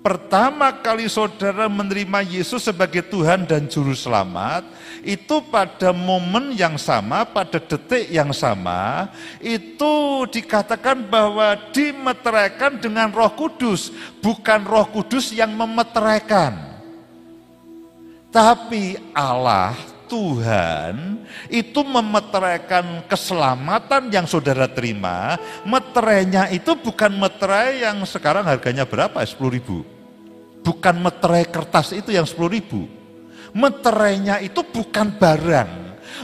pertama 0.08 0.72
kali 0.72 1.12
saudara 1.12 1.68
menerima 1.68 2.24
Yesus 2.24 2.64
sebagai 2.64 3.04
Tuhan 3.12 3.44
dan 3.44 3.68
Juru 3.68 3.92
Selamat, 3.92 4.64
itu 5.04 5.44
pada 5.52 5.92
momen 5.92 6.56
yang 6.56 6.80
sama, 6.80 7.28
pada 7.28 7.60
detik 7.60 8.08
yang 8.08 8.32
sama, 8.32 9.12
itu 9.44 10.24
dikatakan 10.32 11.04
bahwa 11.12 11.60
dimeteraikan 11.76 12.80
dengan 12.80 13.12
roh 13.12 13.28
kudus, 13.36 13.92
bukan 14.24 14.64
roh 14.64 14.88
kudus 14.88 15.36
yang 15.36 15.52
memeteraikan. 15.52 16.56
Tapi 18.32 18.96
Allah 19.12 19.76
Tuhan 20.08 21.20
itu 21.52 21.84
memeteraikan 21.84 23.04
keselamatan 23.12 24.08
yang 24.08 24.24
saudara 24.24 24.72
terima, 24.72 25.36
meterainya 25.68 26.48
itu 26.48 26.80
bukan 26.80 27.12
meterai 27.12 27.84
yang 27.84 28.08
sekarang 28.08 28.48
harganya 28.48 28.88
berapa? 28.88 29.20
10 29.20 29.36
ribu 29.52 29.97
bukan 30.64 30.96
meterai 31.02 31.50
kertas 31.50 31.94
itu 31.94 32.14
yang 32.14 32.26
10 32.26 32.48
ribu. 32.48 32.88
Meterainya 33.58 34.38
itu 34.44 34.62
bukan 34.62 35.18
barang. 35.18 35.70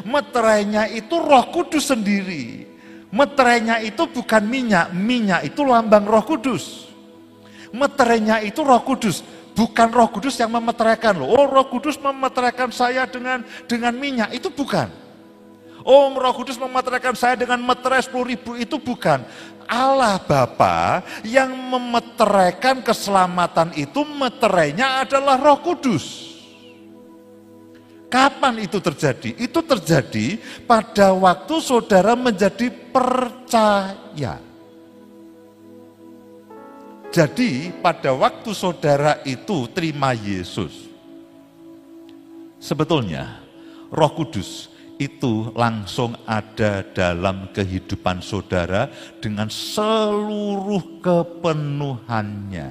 Meterainya 0.05 0.89
itu 0.89 1.15
roh 1.17 1.45
kudus 1.49 1.89
sendiri. 1.93 2.67
Meterainya 3.13 3.81
itu 3.81 4.09
bukan 4.09 4.43
minyak. 4.45 4.93
Minyak 4.93 5.45
itu 5.45 5.61
lambang 5.65 6.05
roh 6.05 6.25
kudus. 6.25 6.89
Meterainya 7.73 8.41
itu 8.41 8.61
roh 8.61 8.81
kudus. 8.81 9.25
Bukan 9.53 9.93
roh 9.93 10.09
kudus 10.09 10.37
yang 10.41 10.49
memeteraikan. 10.49 11.21
Oh 11.21 11.45
roh 11.45 11.69
kudus 11.69 11.97
memeteraikan 12.01 12.73
saya 12.73 13.05
dengan 13.05 13.45
dengan 13.69 13.93
minyak. 13.93 14.33
Itu 14.33 14.49
bukan. 14.49 15.02
Oh 15.83 16.15
roh 16.15 16.31
kudus 16.31 16.55
memeteraikan 16.55 17.11
saya 17.11 17.35
dengan 17.35 17.59
meterai 17.59 17.99
10 17.99 18.15
ribu. 18.23 18.55
Itu 18.55 18.79
bukan. 18.79 19.23
Allah 19.67 20.19
Bapa 20.19 21.03
yang 21.23 21.51
memeteraikan 21.51 22.83
keselamatan 22.83 23.75
itu 23.75 24.03
meterainya 24.03 25.03
adalah 25.03 25.39
Roh 25.39 25.59
Kudus. 25.63 26.35
Kapan 28.11 28.61
itu 28.61 28.77
terjadi? 28.77 29.33
Itu 29.41 29.65
terjadi 29.65 30.37
pada 30.69 31.17
waktu 31.17 31.55
saudara 31.63 32.13
menjadi 32.13 32.69
percaya. 32.69 34.37
Jadi 37.13 37.73
pada 37.81 38.13
waktu 38.13 38.53
saudara 38.53 39.17
itu 39.25 39.65
terima 39.73 40.13
Yesus. 40.13 40.89
Sebetulnya 42.61 43.41
Roh 43.89 44.13
Kudus 44.13 44.72
itu 45.01 45.49
langsung 45.57 46.13
ada 46.29 46.85
dalam 46.93 47.49
kehidupan 47.51 48.21
saudara 48.21 48.89
dengan 49.17 49.49
seluruh 49.49 51.01
kepenuhannya. 51.01 52.69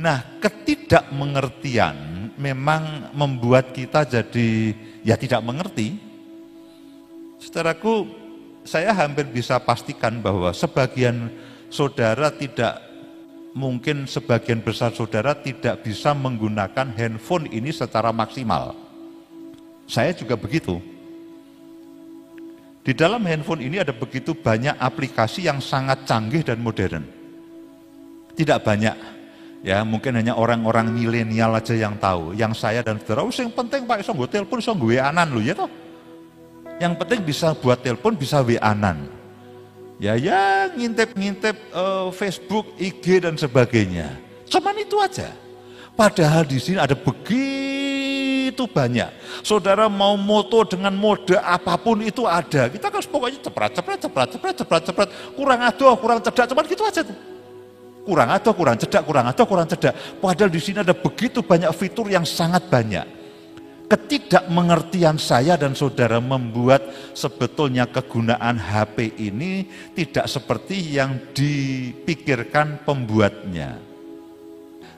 Nah, 0.00 0.18
ketidakmengertian 0.40 1.96
memang 2.40 3.12
membuat 3.12 3.76
kita 3.76 4.08
jadi 4.08 4.72
ya 5.04 5.16
tidak 5.16 5.44
mengerti. 5.44 6.00
Saudaraku, 7.40 8.08
saya 8.64 8.92
hampir 8.92 9.28
bisa 9.28 9.56
pastikan 9.60 10.20
bahwa 10.20 10.52
sebagian 10.52 11.32
saudara 11.72 12.28
tidak 12.32 12.80
mungkin 13.56 14.06
sebagian 14.06 14.62
besar 14.62 14.94
saudara 14.94 15.34
tidak 15.34 15.82
bisa 15.82 16.14
menggunakan 16.14 16.94
handphone 16.94 17.50
ini 17.50 17.74
secara 17.74 18.14
maksimal. 18.14 18.76
Saya 19.90 20.14
juga 20.14 20.38
begitu. 20.38 20.78
Di 22.80 22.96
dalam 22.96 23.20
handphone 23.28 23.60
ini 23.60 23.76
ada 23.76 23.92
begitu 23.92 24.32
banyak 24.32 24.80
aplikasi 24.80 25.44
yang 25.44 25.60
sangat 25.60 26.08
canggih 26.08 26.40
dan 26.40 26.64
modern. 26.64 27.04
Tidak 28.32 28.58
banyak, 28.64 28.96
ya 29.60 29.84
mungkin 29.84 30.16
hanya 30.16 30.32
orang-orang 30.32 30.88
milenial 30.88 31.52
aja 31.52 31.76
yang 31.76 32.00
tahu. 32.00 32.32
Yang 32.32 32.56
saya 32.56 32.80
dan 32.80 32.96
saudara, 32.96 33.20
oh, 33.20 33.28
yang 33.28 33.52
penting 33.52 33.84
Pak 33.84 34.00
Iso 34.00 34.16
gue 34.16 34.28
telepon, 34.32 34.64
iso 34.64 34.72
gue 34.72 34.96
anan 34.96 35.28
loh 35.28 35.44
ya 35.44 35.52
toh. 35.52 35.68
Yang 36.80 36.94
penting 37.04 37.20
bisa 37.28 37.52
buat 37.52 37.84
telepon, 37.84 38.16
bisa 38.16 38.40
WA-anan. 38.40 39.04
Ya 40.00 40.16
ya 40.16 40.72
ngintip-ngintip 40.72 41.76
uh, 41.76 42.08
Facebook, 42.08 42.72
IG 42.80 43.20
dan 43.20 43.36
sebagainya. 43.36 44.16
Cuman 44.48 44.80
itu 44.80 44.96
aja. 44.96 45.28
Padahal 46.00 46.48
di 46.48 46.56
sini 46.56 46.80
ada 46.80 46.96
begitu 46.96 47.60
itu 48.50 48.66
banyak. 48.66 49.08
Saudara 49.40 49.88
mau 49.88 50.18
moto 50.20 50.66
dengan 50.68 50.92
mode 50.92 51.38
apa 51.38 51.80
pun 51.80 52.02
itu 52.04 52.28
ada. 52.28 52.68
Kita 52.68 52.92
kan 52.92 53.00
pokoknya 53.00 53.38
cepet, 53.40 53.70
cepet, 53.78 53.98
cepet, 54.04 54.26
cepet, 54.36 54.54
cepet, 54.60 54.80
cepet. 54.92 55.08
Kurang 55.32 55.60
ado, 55.64 55.88
kurang 55.96 56.18
cedak, 56.20 56.46
cepat 56.50 56.64
gitu 56.68 56.82
aja 56.84 57.00
tuh. 57.00 57.16
Kurang 58.04 58.28
ado, 58.28 58.50
kurang 58.52 58.76
cedak, 58.76 59.02
kurang 59.06 59.26
ado, 59.30 59.42
kurang 59.48 59.66
cedak. 59.70 59.94
Padahal 60.20 60.50
di 60.52 60.60
sini 60.60 60.84
ada 60.84 60.92
begitu 60.92 61.40
banyak 61.40 61.70
fitur 61.72 62.10
yang 62.10 62.26
sangat 62.28 62.68
banyak 62.68 63.22
ketidakmengertian 63.90 65.18
saya 65.18 65.58
dan 65.58 65.74
saudara 65.74 66.22
membuat 66.22 66.78
sebetulnya 67.10 67.90
kegunaan 67.90 68.54
HP 68.54 69.18
ini 69.18 69.66
tidak 69.98 70.30
seperti 70.30 70.94
yang 70.94 71.18
dipikirkan 71.34 72.86
pembuatnya. 72.86 73.89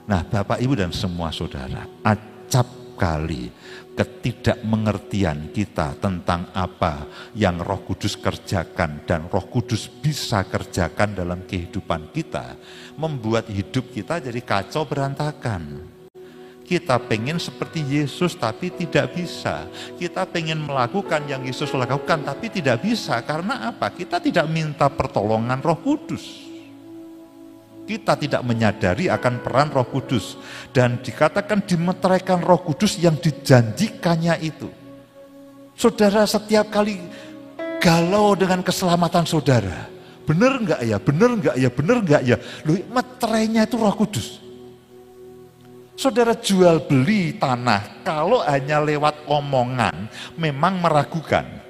Nah, 0.03 0.21
Bapak 0.27 0.59
Ibu 0.59 0.75
dan 0.75 0.91
semua 0.91 1.31
saudara, 1.31 1.87
acap 2.03 2.83
sekali 2.93 3.49
ketidakmengertian 3.97 5.49
kita 5.49 5.97
tentang 5.97 6.47
apa 6.53 7.03
yang 7.33 7.57
Roh 7.59 7.81
Kudus 7.81 8.15
kerjakan 8.15 9.03
dan 9.03 9.25
Roh 9.27 9.49
Kudus 9.49 9.89
bisa 9.89 10.45
kerjakan 10.45 11.17
dalam 11.17 11.43
kehidupan 11.43 12.13
kita, 12.13 12.55
membuat 12.95 13.49
hidup 13.49 13.89
kita 13.89 14.21
jadi 14.21 14.39
kacau 14.45 14.85
berantakan. 14.85 15.89
Kita 16.63 16.95
pengen 16.95 17.43
seperti 17.43 17.83
Yesus 17.83 18.39
tapi 18.39 18.71
tidak 18.71 19.11
bisa. 19.19 19.67
Kita 19.99 20.23
pengen 20.23 20.63
melakukan 20.63 21.27
yang 21.27 21.43
Yesus 21.43 21.75
lakukan 21.75 22.23
tapi 22.23 22.47
tidak 22.47 22.79
bisa. 22.79 23.19
Karena 23.19 23.67
apa? 23.67 23.91
Kita 23.91 24.23
tidak 24.23 24.47
minta 24.47 24.87
pertolongan 24.87 25.59
roh 25.59 25.75
kudus. 25.83 26.52
Kita 27.83 28.15
tidak 28.15 28.41
menyadari 28.47 29.11
akan 29.11 29.43
peran 29.43 29.67
roh 29.71 29.87
kudus. 29.87 30.39
Dan 30.71 31.03
dikatakan 31.03 31.67
dimeteraikan 31.67 32.39
roh 32.39 32.63
kudus 32.63 32.95
yang 32.99 33.19
dijanjikannya 33.19 34.39
itu. 34.39 34.71
Saudara 35.75 36.23
setiap 36.23 36.71
kali 36.71 37.01
galau 37.83 38.39
dengan 38.39 38.63
keselamatan 38.63 39.27
saudara. 39.27 39.91
Benar 40.23 40.63
enggak 40.63 40.81
ya? 40.87 40.97
Benar 40.99 41.29
enggak 41.35 41.55
ya? 41.59 41.69
Benar 41.71 41.97
enggak 41.99 42.21
ya? 42.23 42.37
Loh, 42.63 42.79
meterainya 42.87 43.67
itu 43.67 43.75
roh 43.75 43.91
kudus. 43.91 44.39
Saudara 45.93 46.33
jual 46.33 46.83
beli 46.89 47.37
tanah 47.37 48.01
kalau 48.01 48.41
hanya 48.41 48.81
lewat 48.81 49.27
omongan 49.29 50.09
memang 50.35 50.81
meragukan. 50.81 51.62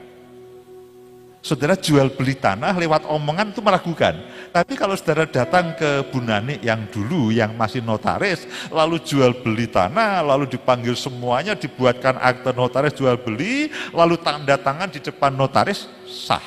Saudara 1.43 1.75
jual 1.75 2.07
beli 2.07 2.39
tanah 2.39 2.71
lewat 2.79 3.03
omongan 3.03 3.51
itu 3.51 3.59
meragukan. 3.59 4.15
Tapi 4.55 4.79
kalau 4.79 4.95
saudara 4.95 5.27
datang 5.27 5.75
ke 5.75 6.07
Bunani 6.07 6.55
yang 6.63 6.87
dulu 6.87 7.35
yang 7.35 7.51
masih 7.59 7.83
notaris, 7.83 8.47
lalu 8.71 9.03
jual 9.03 9.35
beli 9.43 9.67
tanah, 9.67 10.23
lalu 10.23 10.47
dipanggil 10.47 10.95
semuanya, 10.95 11.51
dibuatkan 11.51 12.15
akte 12.15 12.55
notaris 12.55 12.95
jual 12.95 13.19
beli, 13.19 13.67
lalu 13.91 14.15
tanda 14.23 14.55
tangan 14.55 14.87
di 14.87 15.03
depan 15.03 15.35
notaris, 15.35 15.83
sah 16.07 16.39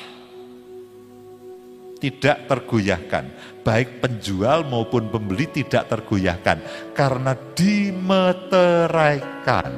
tidak 2.01 2.49
tergoyahkan. 2.49 3.29
Baik 3.61 4.01
penjual 4.01 4.65
maupun 4.65 5.13
pembeli 5.13 5.45
tidak 5.45 5.93
tergoyahkan. 5.93 6.57
Karena 6.97 7.37
dimeteraikan. 7.53 9.69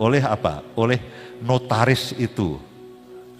Oleh 0.00 0.24
apa? 0.24 0.64
Oleh 0.80 0.96
notaris 1.44 2.16
itu. 2.16 2.71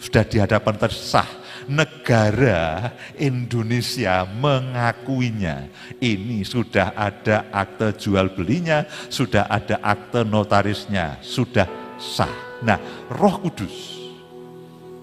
Sudah 0.03 0.27
di 0.27 0.43
hadapan 0.43 0.75
tersah. 0.75 1.31
Negara 1.71 2.91
Indonesia 3.15 4.27
mengakuinya. 4.27 5.71
Ini 6.03 6.43
sudah 6.43 6.91
ada 6.99 7.47
akte 7.55 7.95
jual 7.95 8.35
belinya, 8.35 8.83
sudah 9.07 9.47
ada 9.47 9.79
akte 9.79 10.27
notarisnya, 10.27 11.23
sudah 11.23 11.71
sah. 12.03 12.59
Nah, 12.67 12.83
Roh 13.15 13.47
Kudus 13.47 14.03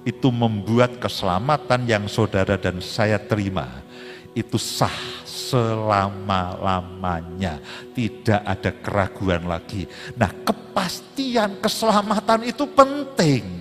itu 0.04 0.28
membuat 0.36 1.00
keselamatan 1.00 1.88
yang 1.88 2.04
saudara 2.12 2.60
dan 2.60 2.84
saya 2.84 3.24
terima 3.24 3.88
itu 4.36 4.60
sah 4.60 5.24
selama-lamanya. 5.26 7.58
Tidak 7.92 8.46
ada 8.46 8.72
keraguan 8.80 9.44
lagi. 9.50 9.88
Nah 10.16 10.32
kepastian 10.46 11.58
keselamatan 11.60 12.44
itu 12.48 12.64
penting. 12.70 13.59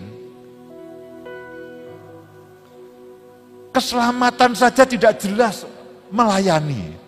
Keselamatan 3.79 4.59
saja 4.59 4.83
tidak 4.83 5.23
jelas 5.23 5.63
melayani. 6.11 6.99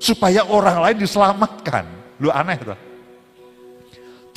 Supaya 0.00 0.48
orang 0.48 0.80
lain 0.80 0.96
diselamatkan. 1.04 1.84
Lu 2.16 2.32
aneh 2.32 2.56
tuh. 2.56 2.89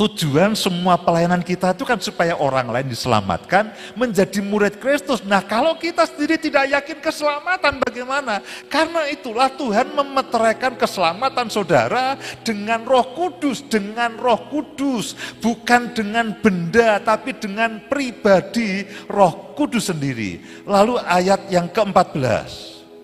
Tujuan 0.03 0.51
semua 0.51 0.99
pelayanan 0.99 1.39
kita 1.39 1.71
itu 1.71 1.87
kan 1.87 1.95
supaya 1.95 2.35
orang 2.35 2.67
lain 2.67 2.91
diselamatkan, 2.91 3.71
menjadi 3.95 4.43
murid 4.43 4.75
Kristus. 4.75 5.23
Nah 5.23 5.39
kalau 5.39 5.79
kita 5.79 6.03
sendiri 6.03 6.35
tidak 6.35 6.67
yakin 6.75 6.99
keselamatan 6.99 7.79
bagaimana? 7.79 8.43
Karena 8.67 9.07
itulah 9.07 9.47
Tuhan 9.55 9.95
memeteraikan 9.95 10.75
keselamatan 10.75 11.47
saudara 11.47 12.19
dengan 12.43 12.83
roh 12.83 13.15
kudus, 13.15 13.63
dengan 13.63 14.19
roh 14.19 14.51
kudus. 14.51 15.15
Bukan 15.39 15.95
dengan 15.95 16.35
benda, 16.35 16.99
tapi 16.99 17.39
dengan 17.39 17.79
pribadi 17.87 18.83
roh 19.07 19.55
kudus 19.55 19.87
sendiri. 19.87 20.43
Lalu 20.67 20.99
ayat 20.99 21.47
yang 21.47 21.71
ke-14, 21.71 22.51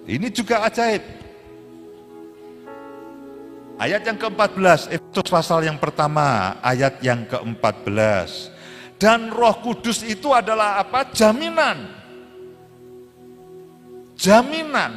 ini 0.04 0.28
juga 0.36 0.68
ajaib. 0.68 1.29
Ayat 3.80 4.04
yang 4.04 4.20
ke-14, 4.20 4.92
Efesus 4.92 5.32
pasal 5.32 5.63
yang 5.63 5.80
pertama, 5.80 6.60
ayat 6.60 7.00
yang 7.00 7.24
ke-14. 7.24 8.52
Dan 9.00 9.32
roh 9.32 9.56
kudus 9.63 10.04
itu 10.04 10.36
adalah 10.36 10.84
apa? 10.84 11.08
Jaminan. 11.15 11.88
Jaminan. 14.20 14.92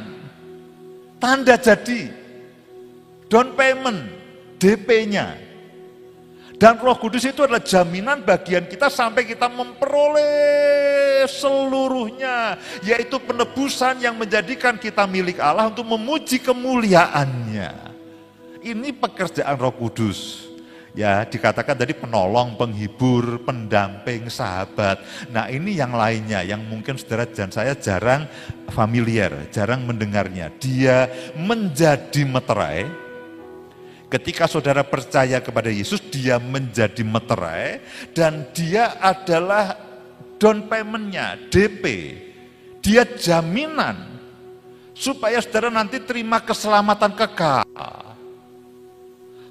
Tanda 1.15 1.55
jadi. 1.55 2.11
Down 3.31 3.55
payment. 3.55 4.03
DP-nya. 4.59 5.39
Dan 6.59 6.75
roh 6.83 6.99
kudus 6.99 7.23
itu 7.23 7.39
adalah 7.39 7.63
jaminan 7.63 8.19
bagian 8.27 8.67
kita 8.67 8.91
sampai 8.91 9.23
kita 9.23 9.47
memperoleh 9.47 11.23
seluruhnya. 11.31 12.59
Yaitu 12.83 13.15
penebusan 13.15 14.03
yang 14.03 14.19
menjadikan 14.19 14.75
kita 14.75 15.07
milik 15.07 15.39
Allah 15.39 15.71
untuk 15.71 15.87
memuji 15.87 16.43
kemuliaannya. 16.43 17.92
Ini 18.63 18.95
pekerjaan 18.95 19.59
Roh 19.59 19.75
Kudus. 19.75 20.47
Ya, 20.93 21.25
dikatakan 21.25 21.73
tadi 21.73 21.97
penolong, 21.97 22.53
penghibur, 22.53 23.41
pendamping, 23.41 24.29
sahabat. 24.29 25.01
Nah, 25.33 25.49
ini 25.49 25.73
yang 25.75 25.91
lainnya 25.91 26.45
yang 26.45 26.61
mungkin 26.63 26.95
saudara 26.95 27.25
dan 27.25 27.49
saya 27.49 27.73
jarang 27.73 28.29
familiar, 28.69 29.49
jarang 29.49 29.83
mendengarnya. 29.83 30.53
Dia 30.61 31.09
menjadi 31.33 32.23
meterai. 32.23 32.85
Ketika 34.05 34.45
saudara 34.45 34.85
percaya 34.85 35.41
kepada 35.41 35.73
Yesus, 35.73 35.97
dia 36.13 36.37
menjadi 36.37 37.01
meterai 37.01 37.81
dan 38.13 38.45
dia 38.53 38.93
adalah 39.01 39.73
down 40.37 40.69
paymentnya, 40.69 41.41
DP. 41.49 41.83
Dia 42.85 43.01
jaminan 43.01 44.21
supaya 44.93 45.41
saudara 45.41 45.73
nanti 45.73 45.97
terima 46.05 46.37
keselamatan 46.37 47.17
kekal. 47.17 47.65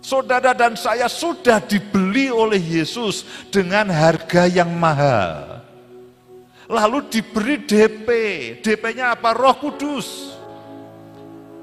Saudara 0.03 0.51
dan 0.51 0.75
saya 0.75 1.07
sudah 1.07 1.63
dibeli 1.63 2.27
oleh 2.27 2.59
Yesus 2.59 3.23
dengan 3.55 3.87
harga 3.87 4.51
yang 4.51 4.75
mahal. 4.75 5.63
Lalu 6.67 7.07
diberi 7.07 7.63
DP. 7.63 8.09
DP-nya 8.67 9.15
apa? 9.15 9.31
Roh 9.31 9.55
Kudus. 9.63 10.35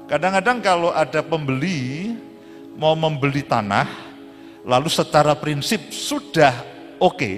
Kadang-kadang 0.08 0.58
kalau 0.64 0.88
ada 0.88 1.20
pembeli 1.20 2.16
mau 2.80 2.96
membeli 2.96 3.44
tanah, 3.44 3.84
lalu 4.64 4.88
secara 4.88 5.36
prinsip 5.36 5.92
sudah 5.92 6.56
oke. 6.96 7.20
Okay, 7.20 7.36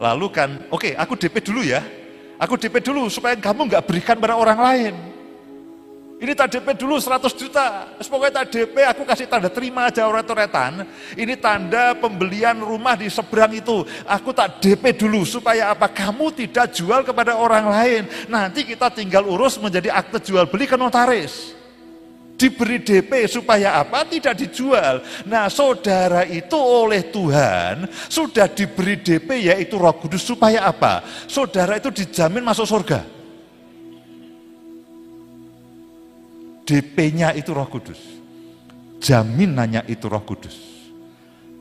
lalu 0.00 0.26
kan, 0.32 0.50
oke 0.72 0.88
okay, 0.88 0.92
aku 0.96 1.20
DP 1.20 1.36
dulu 1.44 1.60
ya. 1.68 1.84
Aku 2.40 2.56
DP 2.56 2.80
dulu 2.80 3.12
supaya 3.12 3.36
kamu 3.36 3.68
nggak 3.68 3.84
berikan 3.84 4.16
pada 4.16 4.40
orang 4.40 4.56
lain. 4.56 4.94
Ini 6.20 6.36
tak 6.36 6.52
DP 6.52 6.76
dulu 6.76 7.00
100 7.00 7.32
juta. 7.32 7.88
Pokoknya 7.96 8.44
tak 8.44 8.52
DP 8.52 8.84
aku 8.84 9.08
kasih 9.08 9.24
tanda 9.24 9.48
terima 9.48 9.88
aja 9.88 10.04
orang 10.04 10.84
Ini 11.16 11.32
tanda 11.40 11.96
pembelian 11.96 12.60
rumah 12.60 12.92
di 12.92 13.08
seberang 13.08 13.56
itu. 13.56 13.88
Aku 14.04 14.36
tak 14.36 14.60
DP 14.60 15.00
dulu 15.00 15.24
supaya 15.24 15.72
apa? 15.72 15.88
Kamu 15.88 16.28
tidak 16.36 16.76
jual 16.76 17.08
kepada 17.08 17.40
orang 17.40 17.72
lain. 17.72 18.02
Nanti 18.28 18.68
kita 18.68 18.92
tinggal 18.92 19.24
urus 19.24 19.56
menjadi 19.56 19.96
akte 19.96 20.20
jual 20.20 20.44
beli 20.44 20.68
ke 20.68 20.76
notaris. 20.76 21.56
Diberi 22.36 22.84
DP 22.84 23.24
supaya 23.24 23.80
apa? 23.80 24.04
Tidak 24.04 24.36
dijual. 24.36 25.00
Nah 25.24 25.48
saudara 25.48 26.28
itu 26.28 26.56
oleh 26.56 27.00
Tuhan 27.08 27.88
sudah 28.12 28.44
diberi 28.44 29.00
DP 29.00 29.48
yaitu 29.48 29.80
roh 29.80 29.96
kudus 29.96 30.28
supaya 30.28 30.68
apa? 30.68 31.00
Saudara 31.24 31.80
itu 31.80 31.88
dijamin 31.88 32.44
masuk 32.44 32.68
surga. 32.68 33.19
DP-nya 36.70 37.34
itu 37.34 37.50
Roh 37.50 37.66
Kudus. 37.66 37.98
Jaminannya 39.02 39.90
itu 39.90 40.06
Roh 40.06 40.22
Kudus. 40.22 40.54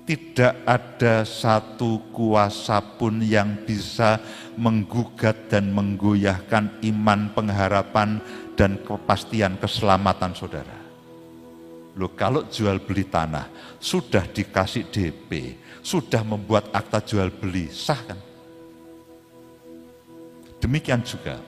Tidak 0.06 0.70
ada 0.70 1.26
satu 1.26 2.14
kuasa 2.14 2.78
pun 2.78 3.18
yang 3.18 3.66
bisa 3.66 4.22
menggugat 4.54 5.50
dan 5.50 5.74
menggoyahkan 5.74 6.86
iman, 6.94 7.34
pengharapan, 7.34 8.22
dan 8.54 8.78
kepastian 8.86 9.58
keselamatan 9.58 10.38
saudara. 10.38 10.78
Loh 11.98 12.14
kalau 12.14 12.46
jual 12.46 12.78
beli 12.78 13.10
tanah, 13.10 13.50
sudah 13.82 14.30
dikasih 14.30 14.94
DP, 14.94 15.58
sudah 15.82 16.22
membuat 16.22 16.70
akta 16.70 17.02
jual 17.02 17.34
beli, 17.34 17.66
sah 17.74 17.98
kan? 17.98 18.20
Demikian 20.62 21.02
juga 21.02 21.42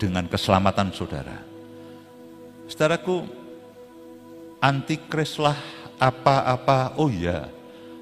dengan 0.00 0.24
keselamatan 0.24 0.88
saudara. 0.96 1.45
Saudaraku, 2.66 3.22
antikrislah 4.58 5.54
apa-apa, 6.02 6.98
oh 6.98 7.06
iya, 7.06 7.46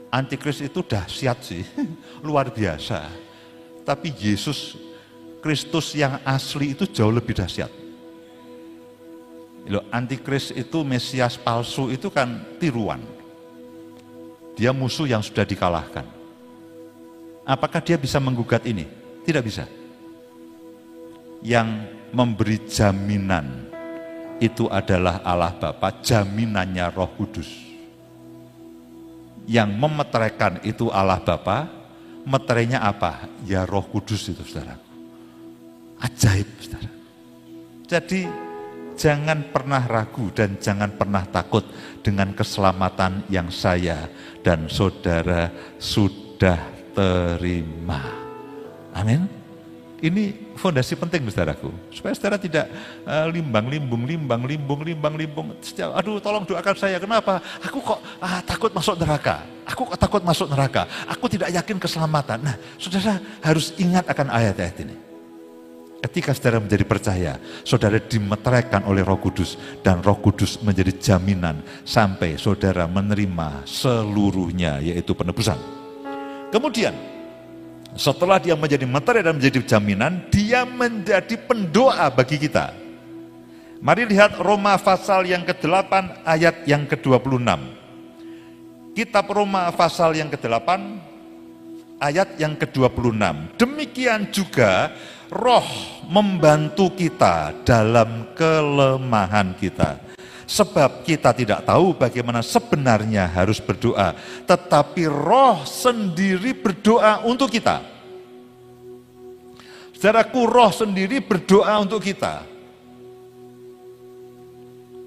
antikris 0.09 0.65
itu 0.65 0.81
dahsyat 0.81 1.39
sih, 1.45 1.63
luar 2.27 2.49
biasa. 2.49 3.05
Tapi 3.85 4.09
Yesus 4.17 4.81
Kristus 5.45 5.93
yang 5.93 6.25
asli 6.25 6.73
itu 6.73 6.89
jauh 6.89 7.13
lebih 7.13 7.37
dahsyat. 7.37 7.69
Loh, 9.69 9.85
antikris 9.93 10.49
itu 10.57 10.81
Mesias 10.81 11.37
palsu 11.37 11.93
itu 11.93 12.09
kan 12.09 12.41
tiruan. 12.57 13.05
Dia 14.57 14.73
musuh 14.73 15.05
yang 15.05 15.21
sudah 15.21 15.45
dikalahkan. 15.45 16.09
Apakah 17.45 17.85
dia 17.85 18.01
bisa 18.01 18.17
menggugat 18.17 18.65
ini? 18.65 18.89
Tidak 19.21 19.45
bisa. 19.45 19.69
Yang 21.45 21.93
memberi 22.09 22.65
jaminan 22.65 23.74
itu 24.43 24.67
adalah 24.71 25.23
Allah 25.23 25.55
Bapa, 25.55 26.03
jaminannya 26.03 26.87
Roh 26.91 27.11
Kudus. 27.15 27.51
Yang 29.45 29.71
memeteraikan 29.77 30.65
itu 30.65 30.89
Allah 30.89 31.21
Bapa, 31.21 31.69
meterainya 32.25 32.81
apa? 32.81 33.29
Ya 33.45 33.69
Roh 33.69 33.85
Kudus 33.85 34.33
itu 34.33 34.43
saudara. 34.43 34.81
Ajaib 36.01 36.49
saudara. 36.59 36.91
Jadi 37.85 38.27
jangan 38.97 39.53
pernah 39.53 39.83
ragu 39.85 40.33
dan 40.33 40.57
jangan 40.59 40.95
pernah 40.97 41.23
takut 41.29 41.63
dengan 42.01 42.33
keselamatan 42.33 43.29
yang 43.29 43.53
saya 43.53 44.09
dan 44.41 44.67
saudara 44.73 45.53
sudah 45.77 46.59
terima. 46.97 48.03
Amin. 48.95 49.44
Ini 50.05 50.53
fondasi 50.61 51.01
penting 51.01 51.25
saudaraku. 51.33 51.73
Supaya 51.89 52.13
saudara 52.13 52.37
tidak 52.37 52.69
uh, 53.09 53.25
limbang, 53.33 53.65
limbung, 53.73 54.05
limbang, 54.05 54.45
limbung, 54.45 54.85
limbang, 54.85 55.15
limbung. 55.17 55.49
Setiap, 55.65 55.97
aduh 55.97 56.21
tolong 56.21 56.45
doakan 56.45 56.77
saya. 56.77 57.01
Kenapa? 57.01 57.41
Aku 57.65 57.81
kok 57.81 58.05
ah, 58.21 58.45
takut 58.45 58.69
masuk 58.69 59.01
neraka. 59.01 59.49
Aku 59.65 59.89
kok 59.89 59.97
takut 59.97 60.21
masuk 60.21 60.53
neraka. 60.53 60.85
Aku 61.09 61.25
tidak 61.33 61.57
yakin 61.57 61.81
keselamatan. 61.81 62.37
Nah 62.45 62.61
saudara 62.77 63.17
harus 63.41 63.73
ingat 63.81 64.05
akan 64.05 64.29
ayat-ayat 64.29 64.77
ini. 64.85 64.97
Ketika 66.05 66.37
saudara 66.37 66.61
menjadi 66.61 66.85
percaya, 66.85 67.33
saudara 67.65 67.97
dimeteraikan 67.97 68.85
oleh 68.85 69.01
roh 69.01 69.17
kudus. 69.17 69.57
Dan 69.81 70.05
roh 70.05 70.21
kudus 70.21 70.61
menjadi 70.61 70.93
jaminan 71.01 71.65
sampai 71.81 72.37
saudara 72.37 72.85
menerima 72.85 73.65
seluruhnya 73.65 74.85
yaitu 74.85 75.17
penebusan. 75.17 75.57
Kemudian 76.53 76.93
setelah 77.95 78.43
dia 78.43 78.59
menjadi 78.59 78.87
materi 78.87 79.23
dan 79.23 79.39
menjadi 79.39 79.61
jaminan, 79.63 80.27
dia 80.31 80.67
menjadi 80.67 81.35
pendoa 81.47 82.11
bagi 82.11 82.39
kita. 82.43 82.75
Mari 83.85 84.09
lihat 84.09 84.41
Roma 84.41 84.75
pasal 84.81 85.29
yang 85.29 85.47
ke-8 85.47 86.25
ayat 86.27 86.65
yang 86.67 86.89
ke-26. 86.89 87.47
Kitab 88.95 89.27
Roma 89.31 89.69
pasal 89.75 90.15
yang 90.17 90.31
ke-8 90.31 90.69
ayat 92.01 92.35
yang 92.41 92.57
ke-26. 92.57 93.59
Demikian 93.61 94.31
juga 94.33 94.95
roh 95.31 95.67
membantu 96.09 96.95
kita 96.95 97.53
dalam 97.67 98.33
kelemahan 98.39 99.53
kita. 99.59 100.04
Sebab 100.45 101.09
kita 101.09 101.33
tidak 101.33 101.65
tahu 101.65 101.97
bagaimana 101.97 102.45
sebenarnya 102.45 103.25
harus 103.33 103.59
berdoa, 103.59 104.13
tetapi 104.45 105.09
roh 105.09 105.65
sendiri 105.65 106.53
berdoa 106.53 107.25
untuk 107.25 107.49
kita. 107.49 107.81
Saudaraku, 109.97 110.45
roh 110.45 110.69
sendiri 110.69 111.25
berdoa 111.25 111.81
untuk 111.81 112.05
kita. 112.05 112.45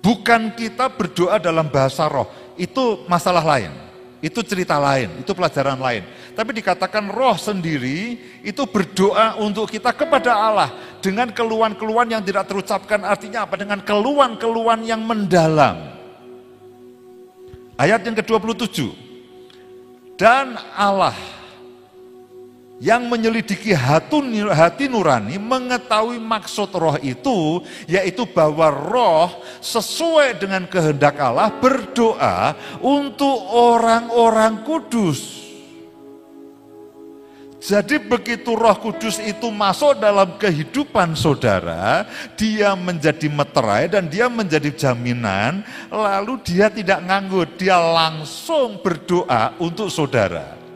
Bukan 0.02 0.58
kita 0.58 0.89
berdoa 0.89 1.38
dalam 1.38 1.69
bahasa 1.69 2.10
roh, 2.10 2.26
itu 2.58 3.06
masalah 3.06 3.45
lain. 3.45 3.87
Itu 4.17 4.41
cerita 4.41 4.82
lain, 4.82 5.21
itu 5.21 5.30
pelajaran 5.30 5.77
lain. 5.77 6.01
Tapi 6.34 6.49
dikatakan 6.58 7.13
roh 7.13 7.38
sendiri 7.38 8.17
itu 8.41 8.65
berdoa 8.65 9.38
untuk 9.38 9.69
kita 9.69 9.93
kepada 9.93 10.34
Allah 10.34 10.73
dengan 11.06 11.30
keluhan-keluhan 11.30 12.17
yang 12.17 12.23
tidak 12.25 12.49
terucapkan 12.49 13.06
artinya 13.06 13.45
apa? 13.45 13.62
Dengan 13.62 13.77
keluhan-keluhan 13.86 14.82
yang 14.89 15.06
mendalam. 15.06 15.93
Ayat 17.77 18.01
yang 18.10 18.17
ke-27. 18.17 18.89
Dan 20.17 20.58
Allah 20.73 21.13
yang 22.77 23.09
menyelidiki 23.09 23.73
hati 23.73 24.85
nurani 24.85 25.41
mengetahui 25.41 26.21
maksud 26.21 26.69
roh 26.77 26.97
itu 27.01 27.65
yaitu 27.89 28.25
bahwa 28.29 28.69
roh 28.69 29.29
sesuai 29.61 30.37
dengan 30.37 30.69
kehendak 30.69 31.17
Allah 31.17 31.49
berdoa 31.57 32.53
untuk 32.81 33.37
orang-orang 33.49 34.61
kudus. 34.61 35.49
Jadi 37.57 37.97
begitu 37.99 38.53
roh 38.53 38.77
kudus 38.77 39.17
itu 39.19 39.49
masuk 39.49 39.97
dalam 39.97 40.37
kehidupan 40.37 41.17
saudara, 41.17 42.05
dia 42.37 42.77
menjadi 42.77 43.27
meterai 43.27 43.89
dan 43.91 44.05
dia 44.07 44.29
menjadi 44.29 44.71
jaminan, 44.71 45.65
lalu 45.89 46.37
dia 46.45 46.69
tidak 46.69 47.01
nganggur, 47.03 47.49
dia 47.57 47.75
langsung 47.81 48.79
berdoa 48.79 49.57
untuk 49.57 49.89
saudara. 49.89 50.66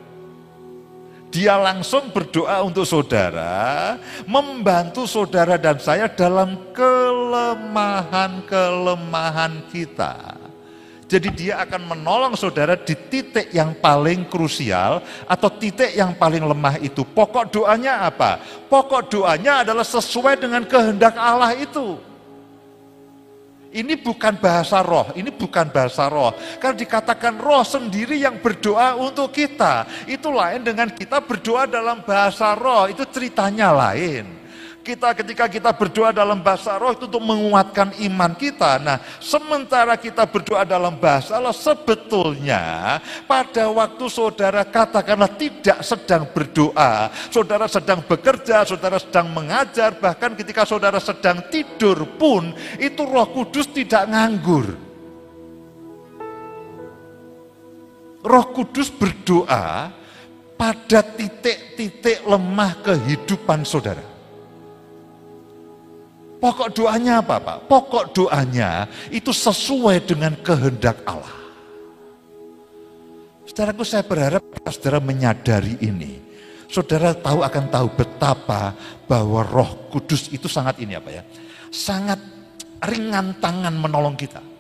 Dia 1.32 1.56
langsung 1.56 2.12
berdoa 2.12 2.60
untuk 2.68 2.84
saudara, 2.84 3.96
membantu 4.28 5.08
saudara 5.08 5.56
dan 5.56 5.80
saya 5.80 6.12
dalam 6.12 6.60
kelemahan-kelemahan 6.76 9.64
kita. 9.72 10.36
Jadi 11.08 11.32
dia 11.32 11.64
akan 11.64 11.96
menolong 11.96 12.36
saudara 12.40 12.76
di 12.76 12.96
titik 12.96 13.52
yang 13.52 13.76
paling 13.80 14.26
krusial 14.28 15.02
atau 15.28 15.50
titik 15.52 15.96
yang 15.96 16.14
paling 16.16 16.44
lemah 16.44 16.78
itu. 16.84 17.04
Pokok 17.04 17.52
doanya 17.52 18.00
apa? 18.08 18.40
Pokok 18.68 19.10
doanya 19.12 19.60
adalah 19.64 19.84
sesuai 19.88 20.36
dengan 20.40 20.64
kehendak 20.68 21.16
Allah 21.16 21.56
itu. 21.56 22.11
Ini 23.72 24.04
bukan 24.04 24.36
bahasa 24.36 24.84
roh, 24.84 25.16
ini 25.16 25.32
bukan 25.32 25.72
bahasa 25.72 26.12
roh. 26.12 26.36
Karena 26.60 26.76
dikatakan 26.76 27.40
roh 27.40 27.64
sendiri 27.64 28.20
yang 28.20 28.44
berdoa 28.44 29.00
untuk 29.00 29.32
kita. 29.32 29.88
Itu 30.12 30.28
lain 30.28 30.60
dengan 30.60 30.92
kita 30.92 31.24
berdoa 31.24 31.64
dalam 31.72 32.04
bahasa 32.04 32.52
roh, 32.52 32.92
itu 32.92 33.08
ceritanya 33.08 33.72
lain. 33.72 34.41
Kita 34.82 35.14
ketika 35.14 35.46
kita 35.46 35.70
berdoa 35.78 36.10
dalam 36.10 36.42
bahasa 36.42 36.74
roh 36.82 36.90
itu 36.90 37.06
untuk 37.06 37.22
menguatkan 37.22 37.94
iman 38.02 38.34
kita. 38.34 38.82
Nah, 38.82 38.98
sementara 39.22 39.94
kita 39.94 40.26
berdoa 40.26 40.66
dalam 40.66 40.98
bahasa 40.98 41.38
roh 41.38 41.54
sebetulnya 41.54 42.98
pada 43.30 43.70
waktu 43.70 44.06
saudara 44.10 44.66
katakanlah 44.66 45.38
tidak 45.38 45.86
sedang 45.86 46.26
berdoa, 46.34 47.14
saudara 47.30 47.70
sedang 47.70 48.02
bekerja, 48.02 48.66
saudara 48.66 48.98
sedang 48.98 49.30
mengajar, 49.30 50.02
bahkan 50.02 50.34
ketika 50.34 50.66
saudara 50.66 50.98
sedang 50.98 51.46
tidur 51.54 52.18
pun 52.18 52.50
itu 52.82 53.06
Roh 53.06 53.30
Kudus 53.30 53.70
tidak 53.70 54.10
nganggur. 54.10 54.66
Roh 58.26 58.46
Kudus 58.50 58.90
berdoa 58.90 59.94
pada 60.58 61.00
titik-titik 61.06 62.26
lemah 62.26 62.82
kehidupan 62.82 63.62
saudara. 63.62 64.11
Pokok 66.42 66.74
doanya 66.74 67.22
apa 67.22 67.38
Pak? 67.38 67.70
Pokok 67.70 68.18
doanya 68.18 68.90
itu 69.14 69.30
sesuai 69.30 70.10
dengan 70.10 70.34
kehendak 70.42 70.98
Allah. 71.06 71.38
Saudaraku 73.46 73.86
saya 73.86 74.02
berharap 74.02 74.42
saudara 74.66 74.98
menyadari 74.98 75.78
ini. 75.86 76.18
Saudara 76.66 77.14
tahu 77.14 77.46
akan 77.46 77.66
tahu 77.70 77.88
betapa 77.94 78.74
bahwa 79.06 79.46
roh 79.46 79.92
kudus 79.94 80.34
itu 80.34 80.50
sangat 80.50 80.82
ini 80.82 80.98
apa 80.98 81.22
ya. 81.22 81.24
Sangat 81.70 82.18
ringan 82.90 83.38
tangan 83.38 83.78
menolong 83.78 84.18
kita. 84.18 84.51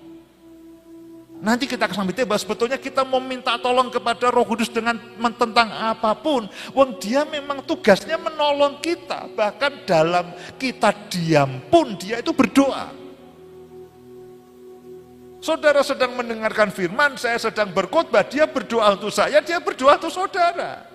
Nanti 1.41 1.65
kita 1.65 1.89
akan 1.89 2.05
sampai 2.05 2.21
bahwa 2.21 2.37
sebetulnya 2.37 2.77
kita 2.77 3.01
mau 3.01 3.17
minta 3.17 3.57
tolong 3.57 3.89
kepada 3.89 4.29
Roh 4.29 4.45
Kudus 4.45 4.69
dengan 4.69 4.93
tentang 5.17 5.73
apa 5.73 6.13
pun. 6.13 6.45
Wong 6.77 7.01
dia 7.01 7.25
memang 7.25 7.65
tugasnya 7.65 8.13
menolong 8.21 8.77
kita. 8.77 9.25
Bahkan 9.33 9.89
dalam 9.89 10.37
kita 10.61 10.93
diam 11.09 11.57
pun 11.65 11.97
dia 11.97 12.21
itu 12.21 12.29
berdoa. 12.29 12.93
Saudara 15.41 15.81
sedang 15.81 16.13
mendengarkan 16.13 16.69
firman, 16.69 17.17
saya 17.17 17.41
sedang 17.41 17.73
berkhotbah, 17.73 18.21
dia 18.21 18.45
berdoa 18.45 18.93
untuk 18.93 19.09
saya, 19.09 19.41
dia 19.41 19.57
berdoa 19.57 19.97
untuk 19.97 20.13
saudara. 20.13 20.90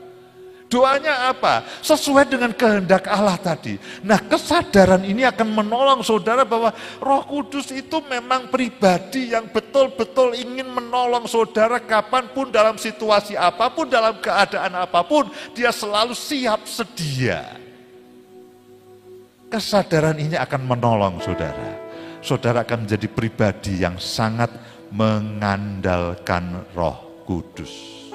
Doanya 0.67 1.31
apa? 1.31 1.63
Sesuai 1.79 2.27
dengan 2.27 2.51
kehendak 2.51 3.07
Allah 3.07 3.39
tadi. 3.39 3.79
Nah 4.03 4.19
kesadaran 4.19 5.07
ini 5.07 5.23
akan 5.23 5.63
menolong 5.63 6.03
saudara 6.03 6.43
bahwa 6.43 6.75
roh 6.99 7.23
kudus 7.23 7.71
itu 7.71 8.03
memang 8.11 8.51
pribadi 8.51 9.31
yang 9.31 9.47
betul-betul 9.47 10.35
ingin 10.35 10.67
menolong 10.67 11.31
saudara 11.31 11.79
kapan 11.79 12.27
pun 12.35 12.51
dalam 12.51 12.75
situasi 12.75 13.39
apa 13.39 13.71
pun, 13.71 13.87
dalam 13.87 14.19
keadaan 14.19 14.75
apa 14.75 15.07
pun. 15.07 15.31
Dia 15.55 15.71
selalu 15.71 16.19
siap 16.19 16.67
sedia. 16.67 17.63
Kesadaran 19.47 20.19
ini 20.19 20.35
akan 20.35 20.63
menolong 20.67 21.23
saudara. 21.23 21.87
saudara 22.27 22.67
akan 22.67 22.91
menjadi 22.91 23.07
pribadi 23.07 23.87
yang 23.87 24.03
sangat 24.03 24.51
mengandalkan 24.91 26.67
roh 26.75 27.23
kudus. 27.23 28.06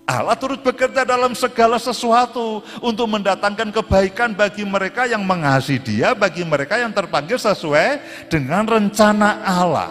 Allah 0.05 0.37
turut 0.37 0.61
bekerja 0.61 1.01
dalam 1.01 1.33
segala 1.33 1.81
sesuatu 1.81 2.61
untuk 2.85 3.09
mendatangkan 3.09 3.73
kebaikan 3.73 4.37
bagi 4.37 4.61
mereka 4.61 5.09
yang 5.09 5.25
mengasihi 5.25 5.81
Dia, 5.81 6.13
bagi 6.13 6.45
mereka 6.45 6.77
yang 6.77 6.93
terpanggil 6.93 7.41
sesuai 7.41 8.29
dengan 8.29 8.69
rencana 8.69 9.41
Allah. 9.41 9.89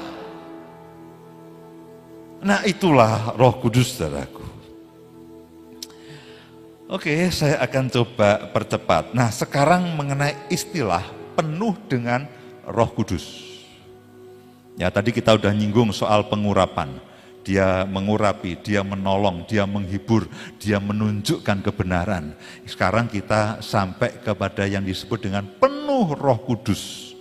Nah, 2.45 2.61
itulah 2.61 3.33
Roh 3.33 3.57
Kudus, 3.57 3.97
saudaraku. 3.97 4.45
Oke, 6.93 7.33
saya 7.33 7.57
akan 7.65 7.89
coba 7.89 8.53
percepat. 8.53 9.17
Nah, 9.17 9.33
sekarang 9.33 9.97
mengenai 9.97 10.37
istilah 10.53 11.01
penuh 11.33 11.73
dengan 11.89 12.29
Roh 12.69 12.91
Kudus. 12.93 13.49
Ya, 14.77 14.93
tadi 14.93 15.09
kita 15.09 15.33
udah 15.33 15.49
nyinggung 15.49 15.89
soal 15.89 16.29
pengurapan 16.29 17.01
dia 17.43 17.83
mengurapi, 17.83 18.57
dia 18.63 18.81
menolong, 18.81 19.43
dia 19.43 19.67
menghibur, 19.67 20.25
dia 20.57 20.79
menunjukkan 20.79 21.59
kebenaran. 21.59 22.33
Sekarang 22.63 23.11
kita 23.11 23.59
sampai 23.59 24.23
kepada 24.23 24.63
yang 24.63 24.81
disebut 24.81 25.27
dengan 25.27 25.45
penuh 25.59 26.15
roh 26.15 26.39
kudus. 26.39 27.13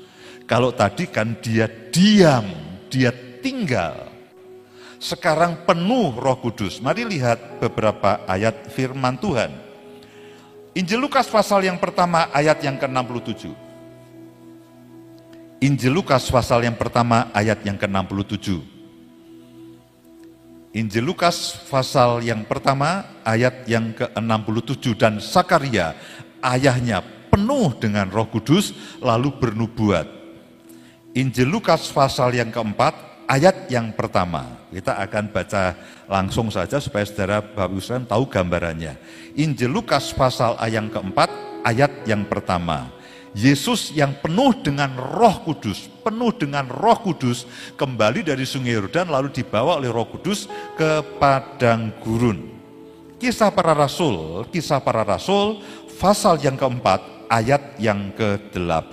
Kalau 0.46 0.70
tadi 0.70 1.10
kan 1.10 1.34
dia 1.42 1.66
diam, 1.66 2.46
dia 2.86 3.10
tinggal. 3.42 4.14
Sekarang 5.02 5.66
penuh 5.66 6.14
roh 6.14 6.38
kudus. 6.38 6.78
Mari 6.78 7.02
lihat 7.02 7.58
beberapa 7.58 8.22
ayat 8.30 8.70
firman 8.70 9.18
Tuhan. 9.18 9.50
Injil 10.72 11.02
Lukas 11.02 11.28
pasal 11.28 11.66
yang 11.66 11.76
pertama 11.76 12.32
ayat 12.32 12.62
yang 12.64 12.78
ke-67. 12.80 13.50
Injil 15.62 15.92
Lukas 15.92 16.26
pasal 16.32 16.64
yang 16.64 16.78
pertama 16.78 17.28
ayat 17.34 17.60
yang 17.66 17.76
ke-67. 17.76 18.71
Injil 20.72 21.04
Lukas 21.04 21.68
pasal 21.68 22.24
yang 22.24 22.48
pertama 22.48 23.20
ayat 23.28 23.68
yang 23.68 23.92
ke-67 23.92 24.96
dan 24.96 25.20
Sakaria 25.20 25.92
ayahnya 26.40 27.04
penuh 27.28 27.76
dengan 27.76 28.08
Roh 28.08 28.24
Kudus 28.32 28.72
lalu 29.04 29.36
bernubuat. 29.36 30.08
Injil 31.12 31.52
Lukas 31.52 31.92
pasal 31.92 32.32
yang 32.32 32.48
keempat 32.48 32.96
ayat 33.28 33.68
yang 33.68 33.92
pertama. 33.92 34.64
Kita 34.72 34.96
akan 34.96 35.24
baca 35.28 35.76
langsung 36.08 36.48
saja 36.48 36.80
supaya 36.80 37.04
saudara 37.04 37.44
Bapak 37.44 37.68
Ibu 37.68 38.08
tahu 38.08 38.24
gambarannya. 38.32 38.96
Injil 39.36 39.68
Lukas 39.68 40.08
pasal 40.16 40.56
yang 40.72 40.88
keempat 40.88 41.28
ayat 41.68 42.08
yang 42.08 42.24
pertama. 42.24 43.01
Yesus 43.32 43.96
yang 43.96 44.12
penuh 44.20 44.52
dengan 44.60 44.92
roh 44.92 45.40
kudus, 45.40 45.88
penuh 46.04 46.36
dengan 46.36 46.68
roh 46.68 47.00
kudus, 47.00 47.48
kembali 47.80 48.28
dari 48.28 48.44
sungai 48.44 48.76
Yordan 48.76 49.08
lalu 49.08 49.32
dibawa 49.32 49.80
oleh 49.80 49.88
roh 49.88 50.04
kudus 50.04 50.44
ke 50.76 51.00
padang 51.16 51.96
gurun. 52.04 52.52
Kisah 53.16 53.48
para 53.48 53.72
rasul, 53.72 54.44
kisah 54.52 54.84
para 54.84 55.00
rasul, 55.00 55.64
pasal 55.96 56.44
yang 56.44 56.60
keempat, 56.60 57.00
ayat 57.32 57.80
yang 57.80 58.12
ke-8. 58.12 58.92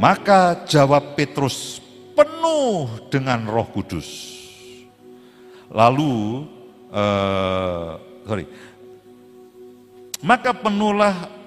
Maka 0.00 0.64
jawab 0.64 1.12
Petrus 1.12 1.82
penuh 2.16 2.88
dengan 3.12 3.44
roh 3.44 3.68
kudus. 3.68 4.08
Lalu, 5.68 6.48
uh, 6.88 8.00
sorry, 8.24 8.48
maka 10.24 10.56
penuhlah 10.56 11.37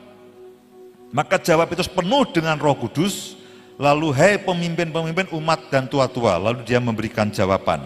maka 1.12 1.36
jawab 1.36 1.68
Petrus 1.68 1.92
penuh 1.92 2.24
dengan 2.32 2.56
roh 2.56 2.76
kudus, 2.76 3.36
lalu 3.76 4.16
hai 4.16 4.40
pemimpin-pemimpin 4.40 5.32
umat 5.36 5.68
dan 5.68 5.88
tua-tua, 5.92 6.40
lalu 6.40 6.64
dia 6.64 6.80
memberikan 6.80 7.28
jawaban. 7.28 7.84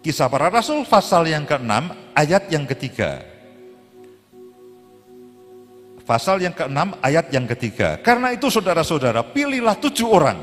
Kisah 0.00 0.30
para 0.30 0.48
Rasul 0.48 0.86
pasal 0.88 1.28
yang 1.28 1.44
ke-6 1.44 1.92
ayat 2.16 2.48
yang 2.48 2.64
ketiga. 2.64 3.20
Pasal 6.06 6.38
yang 6.38 6.54
ke-6 6.54 7.02
ayat 7.02 7.26
yang 7.34 7.44
ketiga. 7.50 7.98
Karena 7.98 8.30
itu 8.30 8.46
saudara-saudara 8.46 9.26
pilihlah 9.26 9.74
tujuh 9.82 10.06
orang 10.06 10.38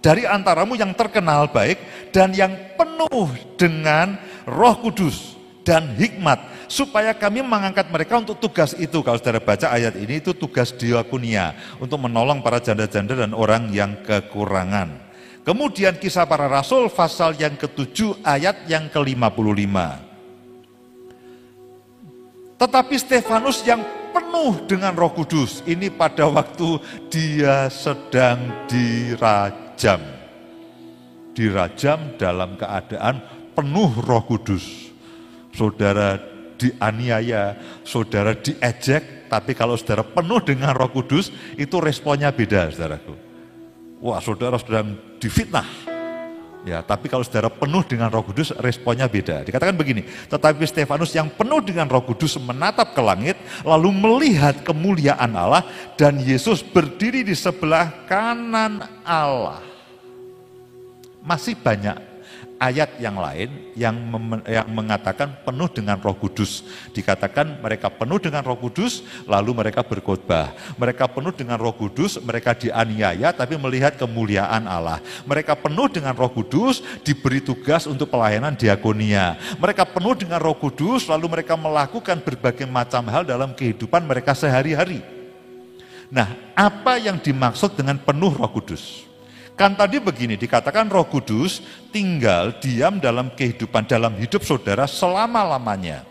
dari 0.00 0.24
antaramu 0.24 0.74
yang 0.74 0.96
terkenal 0.96 1.52
baik 1.52 2.08
dan 2.10 2.32
yang 2.32 2.56
penuh 2.80 3.28
dengan 3.60 4.16
roh 4.48 4.76
kudus 4.80 5.36
dan 5.64 5.92
hikmat 5.96 6.53
supaya 6.66 7.14
kami 7.14 7.44
mengangkat 7.44 7.88
mereka 7.88 8.20
untuk 8.20 8.38
tugas 8.40 8.74
itu. 8.76 9.00
Kalau 9.00 9.18
saudara 9.18 9.40
baca 9.40 9.70
ayat 9.70 9.94
ini 9.96 10.20
itu 10.20 10.32
tugas 10.34 10.72
diakunia 10.74 11.54
untuk 11.80 12.00
menolong 12.02 12.40
para 12.40 12.60
janda-janda 12.60 13.14
dan 13.14 13.32
orang 13.32 13.70
yang 13.72 13.98
kekurangan. 14.04 15.04
Kemudian 15.44 16.00
kisah 16.00 16.24
para 16.24 16.48
rasul 16.48 16.88
pasal 16.88 17.36
yang 17.36 17.52
ketujuh 17.60 18.16
ayat 18.24 18.64
yang 18.64 18.88
ke-55. 18.88 19.76
Tetapi 22.56 22.94
Stefanus 22.96 23.60
yang 23.68 23.84
penuh 24.14 24.64
dengan 24.64 24.96
roh 24.96 25.12
kudus, 25.12 25.60
ini 25.68 25.92
pada 25.92 26.24
waktu 26.32 26.80
dia 27.12 27.68
sedang 27.68 28.64
dirajam. 28.64 30.00
Dirajam 31.36 32.16
dalam 32.16 32.56
keadaan 32.56 33.20
penuh 33.52 33.90
roh 34.00 34.24
kudus. 34.24 34.94
Saudara 35.52 36.33
dianiaya, 36.56 37.58
saudara 37.82 38.34
diejek, 38.34 39.30
tapi 39.30 39.52
kalau 39.52 39.74
saudara 39.74 40.06
penuh 40.06 40.40
dengan 40.42 40.72
roh 40.72 40.90
kudus, 40.90 41.34
itu 41.58 41.76
responnya 41.82 42.30
beda, 42.30 42.70
saudaraku. 42.70 43.14
Wah, 43.98 44.20
saudara 44.22 44.60
sedang 44.60 44.94
difitnah. 45.18 45.66
Ya, 46.64 46.80
tapi 46.80 47.12
kalau 47.12 47.20
saudara 47.20 47.52
penuh 47.52 47.84
dengan 47.84 48.08
roh 48.08 48.24
kudus, 48.24 48.48
responnya 48.56 49.04
beda. 49.04 49.44
Dikatakan 49.44 49.76
begini, 49.76 50.08
tetapi 50.32 50.64
Stefanus 50.64 51.12
yang 51.12 51.28
penuh 51.28 51.60
dengan 51.60 51.84
roh 51.92 52.00
kudus 52.00 52.40
menatap 52.40 52.96
ke 52.96 53.02
langit, 53.04 53.36
lalu 53.60 53.92
melihat 53.92 54.64
kemuliaan 54.64 55.36
Allah, 55.36 55.60
dan 56.00 56.16
Yesus 56.16 56.64
berdiri 56.64 57.20
di 57.20 57.36
sebelah 57.36 58.08
kanan 58.08 58.80
Allah. 59.04 59.60
Masih 61.20 61.56
banyak 61.56 62.13
ayat 62.64 62.96
yang 62.96 63.20
lain 63.20 63.52
yang, 63.76 63.92
yang 64.48 64.64
mengatakan 64.72 65.36
penuh 65.44 65.68
dengan 65.68 66.00
roh 66.00 66.16
kudus. 66.16 66.64
Dikatakan 66.96 67.60
mereka 67.60 67.92
penuh 67.92 68.16
dengan 68.16 68.40
roh 68.40 68.56
kudus, 68.56 69.04
lalu 69.28 69.52
mereka 69.52 69.84
berkhotbah. 69.84 70.56
Mereka 70.80 71.12
penuh 71.12 71.36
dengan 71.36 71.60
roh 71.60 71.76
kudus, 71.76 72.16
mereka 72.24 72.56
dianiaya 72.56 73.36
tapi 73.36 73.60
melihat 73.60 74.00
kemuliaan 74.00 74.64
Allah. 74.64 75.04
Mereka 75.28 75.60
penuh 75.60 75.92
dengan 75.92 76.16
roh 76.16 76.32
kudus, 76.32 76.80
diberi 77.04 77.44
tugas 77.44 77.84
untuk 77.84 78.08
pelayanan 78.08 78.56
diakonia. 78.56 79.36
Mereka 79.60 79.84
penuh 79.92 80.16
dengan 80.16 80.40
roh 80.40 80.56
kudus, 80.56 81.04
lalu 81.04 81.28
mereka 81.28 81.60
melakukan 81.60 82.24
berbagai 82.24 82.64
macam 82.64 83.04
hal 83.12 83.28
dalam 83.28 83.52
kehidupan 83.52 84.08
mereka 84.08 84.32
sehari-hari. 84.32 85.04
Nah, 86.08 86.30
apa 86.54 86.96
yang 86.96 87.20
dimaksud 87.20 87.76
dengan 87.76 88.00
penuh 88.00 88.32
roh 88.32 88.48
kudus? 88.48 89.13
Kan 89.54 89.78
tadi 89.78 90.02
begini, 90.02 90.34
dikatakan 90.34 90.90
roh 90.90 91.06
kudus 91.06 91.62
tinggal 91.94 92.58
diam 92.58 92.98
dalam 92.98 93.30
kehidupan, 93.30 93.86
dalam 93.86 94.18
hidup 94.18 94.42
saudara 94.42 94.90
selama-lamanya. 94.90 96.02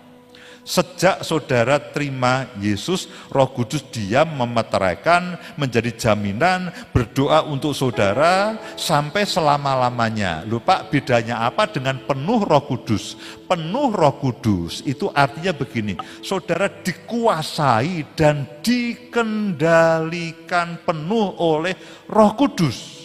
Sejak 0.63 1.27
saudara 1.27 1.75
terima 1.75 2.47
Yesus, 2.56 3.12
Roh 3.27 3.51
Kudus 3.51 3.84
diam 3.91 4.32
memeteraikan, 4.32 5.36
menjadi 5.60 5.91
jaminan, 5.91 6.71
berdoa 6.95 7.43
untuk 7.43 7.75
saudara 7.75 8.56
sampai 8.79 9.27
selama-lamanya. 9.27 10.47
Lupa 10.47 10.88
bedanya 10.88 11.43
apa 11.43 11.67
dengan 11.67 11.99
penuh 12.08 12.47
Roh 12.47 12.63
Kudus? 12.63 13.19
Penuh 13.43 13.91
Roh 13.91 14.15
Kudus 14.23 14.79
itu 14.88 15.12
artinya 15.12 15.51
begini, 15.51 15.99
saudara 16.23 16.71
dikuasai 16.71 18.15
dan 18.15 18.47
dikendalikan 18.63 20.80
penuh 20.88 21.43
oleh 21.43 21.76
Roh 22.07 22.32
Kudus. 22.39 23.03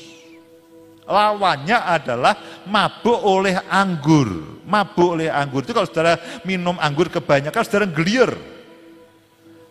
Lawannya 1.08 1.78
adalah 1.88 2.36
mabuk 2.68 3.16
oleh 3.24 3.56
anggur. 3.66 4.60
Mabuk 4.68 5.16
oleh 5.16 5.32
anggur 5.32 5.64
itu 5.64 5.72
kalau 5.72 5.88
saudara 5.88 6.20
minum 6.44 6.76
anggur 6.76 7.08
kebanyakan 7.08 7.62
saudara 7.64 7.88
gelier. 7.88 8.30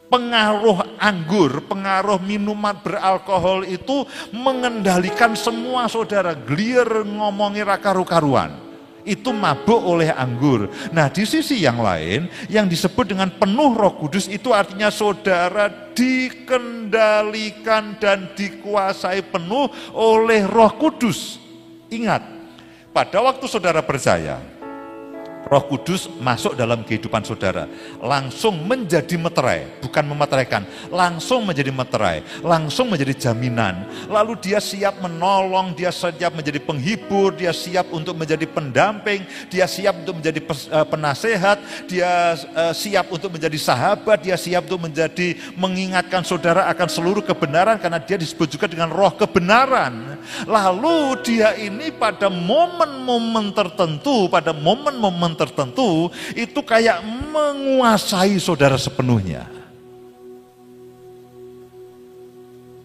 Pengaruh 0.07 0.97
anggur, 0.97 1.61
pengaruh 1.67 2.17
minuman 2.23 2.79
beralkohol 2.79 3.67
itu 3.67 4.07
mengendalikan 4.33 5.35
semua 5.37 5.85
saudara. 5.91 6.33
Gelier 6.33 7.05
ngomongi 7.05 7.61
raka 7.61 7.93
karuan 7.93 8.66
itu 9.07 9.31
mabuk 9.31 9.79
oleh 9.79 10.11
anggur. 10.11 10.67
Nah, 10.91 11.07
di 11.07 11.23
sisi 11.23 11.63
yang 11.63 11.79
lain, 11.79 12.27
yang 12.51 12.67
disebut 12.67 13.15
dengan 13.15 13.31
penuh 13.31 13.71
Roh 13.71 13.95
Kudus 13.95 14.27
itu 14.27 14.51
artinya 14.51 14.91
saudara 14.91 15.71
dikendalikan 15.95 17.95
dan 17.97 18.35
dikuasai 18.35 19.23
penuh 19.31 19.71
oleh 19.95 20.43
Roh 20.43 20.75
Kudus. 20.75 21.39
Ingat, 21.87 22.19
pada 22.91 23.23
waktu 23.23 23.47
saudara 23.47 23.79
percaya, 23.79 24.43
Roh 25.47 25.63
Kudus 25.63 26.11
masuk 26.19 26.59
dalam 26.59 26.83
kehidupan 26.83 27.23
saudara, 27.23 27.71
langsung 28.03 28.67
menjadi 28.67 29.15
meterai, 29.15 29.79
bukan 29.79 30.03
memeteraikan, 30.03 30.67
langsung 30.91 31.47
menjadi 31.47 31.71
meterai, 31.71 32.19
langsung 32.43 32.91
menjadi 32.91 33.31
jaminan. 33.31 33.87
Lalu 34.11 34.35
dia 34.43 34.59
siap 34.59 34.99
menolong, 34.99 35.71
dia 35.71 35.87
siap 35.87 36.35
menjadi 36.35 36.59
penghibur, 36.59 37.31
dia 37.31 37.55
siap 37.55 37.87
untuk 37.95 38.19
menjadi 38.19 38.43
pendamping, 38.43 39.23
dia 39.47 39.63
siap 39.63 40.03
untuk 40.03 40.19
menjadi 40.19 40.39
eh, 40.43 40.85
penasehat, 40.91 41.57
dia 41.87 42.35
eh, 42.35 42.73
siap 42.75 43.07
untuk 43.07 43.31
menjadi 43.31 43.55
sahabat, 43.55 44.19
dia 44.27 44.35
siap 44.35 44.67
untuk 44.67 44.91
menjadi 44.91 45.39
mengingatkan 45.55 46.27
saudara 46.27 46.67
akan 46.75 46.91
seluruh 46.91 47.23
kebenaran 47.23 47.79
karena 47.79 48.03
dia 48.03 48.19
disebut 48.19 48.51
juga 48.51 48.67
dengan 48.67 48.91
roh 48.91 49.15
kebenaran. 49.15 50.19
Lalu 50.43 51.23
dia 51.23 51.55
ini 51.55 51.87
pada 51.95 52.27
momen-momen 52.27 53.55
tertentu, 53.55 54.27
pada 54.27 54.51
momen-momen 54.51 55.36
tertentu 55.37 56.09
itu 56.33 56.59
kayak 56.65 57.05
menguasai 57.05 58.41
saudara 58.41 58.75
sepenuhnya. 58.75 59.45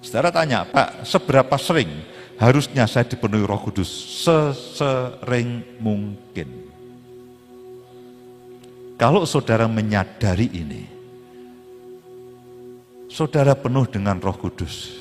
Saudara 0.04 0.28
tanya, 0.28 0.68
Pak, 0.68 1.08
seberapa 1.08 1.56
sering 1.56 1.88
harusnya 2.36 2.84
saya 2.84 3.08
dipenuhi 3.08 3.48
roh 3.48 3.56
kudus? 3.64 3.88
Sesering 3.88 5.80
mungkin. 5.80 6.68
Kalau 9.00 9.24
saudara 9.24 9.64
menyadari 9.64 10.52
ini, 10.52 10.84
saudara 13.08 13.56
penuh 13.56 13.88
dengan 13.88 14.20
roh 14.20 14.36
kudus, 14.36 15.00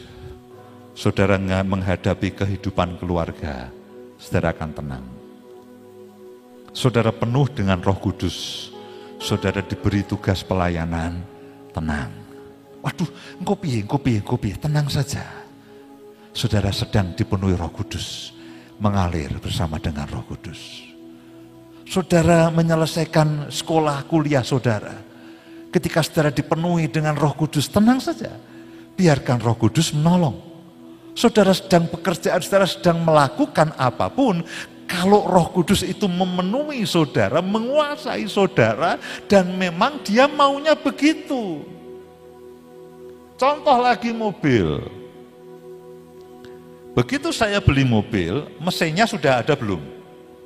saudara 0.96 1.36
menghadapi 1.62 2.32
kehidupan 2.32 2.96
keluarga, 3.02 3.68
saudara 4.16 4.56
akan 4.56 4.72
tenang 4.72 5.06
saudara 6.72 7.12
penuh 7.12 7.48
dengan 7.52 7.80
roh 7.84 8.00
kudus, 8.00 8.70
saudara 9.20 9.60
diberi 9.64 10.04
tugas 10.08 10.44
pelayanan, 10.44 11.20
tenang. 11.76 12.12
Waduh, 12.82 13.08
engkau 13.38 13.56
piye, 13.56 13.86
engkau 13.86 14.38
tenang 14.58 14.88
saja. 14.90 15.22
Saudara 16.32 16.72
sedang 16.72 17.12
dipenuhi 17.14 17.54
roh 17.54 17.70
kudus, 17.70 18.32
mengalir 18.80 19.36
bersama 19.38 19.78
dengan 19.78 20.08
roh 20.10 20.24
kudus. 20.26 20.90
Saudara 21.86 22.48
menyelesaikan 22.50 23.52
sekolah 23.52 24.08
kuliah 24.08 24.48
saudara. 24.48 24.96
Ketika 25.72 26.00
saudara 26.00 26.32
dipenuhi 26.32 26.88
dengan 26.88 27.20
roh 27.20 27.36
kudus, 27.36 27.68
tenang 27.68 28.00
saja. 28.00 28.32
Biarkan 28.96 29.44
roh 29.44 29.60
kudus 29.60 29.92
menolong. 29.92 30.40
Saudara 31.12 31.52
sedang 31.52 31.92
pekerjaan, 31.92 32.40
saudara 32.40 32.64
sedang 32.64 33.04
melakukan 33.04 33.76
apa 33.76 34.08
pun, 34.08 34.40
kalau 34.92 35.24
roh 35.24 35.48
kudus 35.56 35.88
itu 35.88 36.04
memenuhi 36.04 36.84
saudara, 36.84 37.40
menguasai 37.40 38.28
saudara, 38.28 39.00
dan 39.32 39.56
memang 39.56 40.04
dia 40.04 40.28
maunya 40.28 40.76
begitu. 40.76 41.64
Contoh 43.40 43.78
lagi 43.80 44.12
mobil. 44.12 44.84
Begitu 46.92 47.32
saya 47.32 47.64
beli 47.64 47.88
mobil, 47.88 48.44
mesinnya 48.60 49.08
sudah 49.08 49.40
ada 49.40 49.56
belum? 49.56 49.80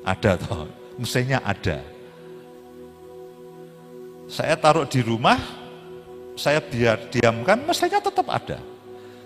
Ada 0.06 0.38
toh, 0.38 0.70
mesinnya 1.02 1.42
ada. 1.42 1.82
Saya 4.30 4.54
taruh 4.62 4.86
di 4.86 5.02
rumah, 5.02 5.42
saya 6.38 6.62
biar 6.62 7.10
diamkan, 7.10 7.66
mesinnya 7.66 7.98
tetap 7.98 8.30
ada. 8.30 8.62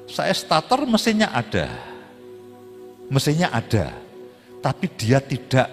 Saya 0.07 0.31
starter, 0.31 0.87
mesinnya 0.87 1.27
ada. 1.27 1.67
Mesinnya 3.11 3.51
ada 3.51 4.08
tapi 4.59 4.91
dia 4.95 5.23
tidak 5.23 5.67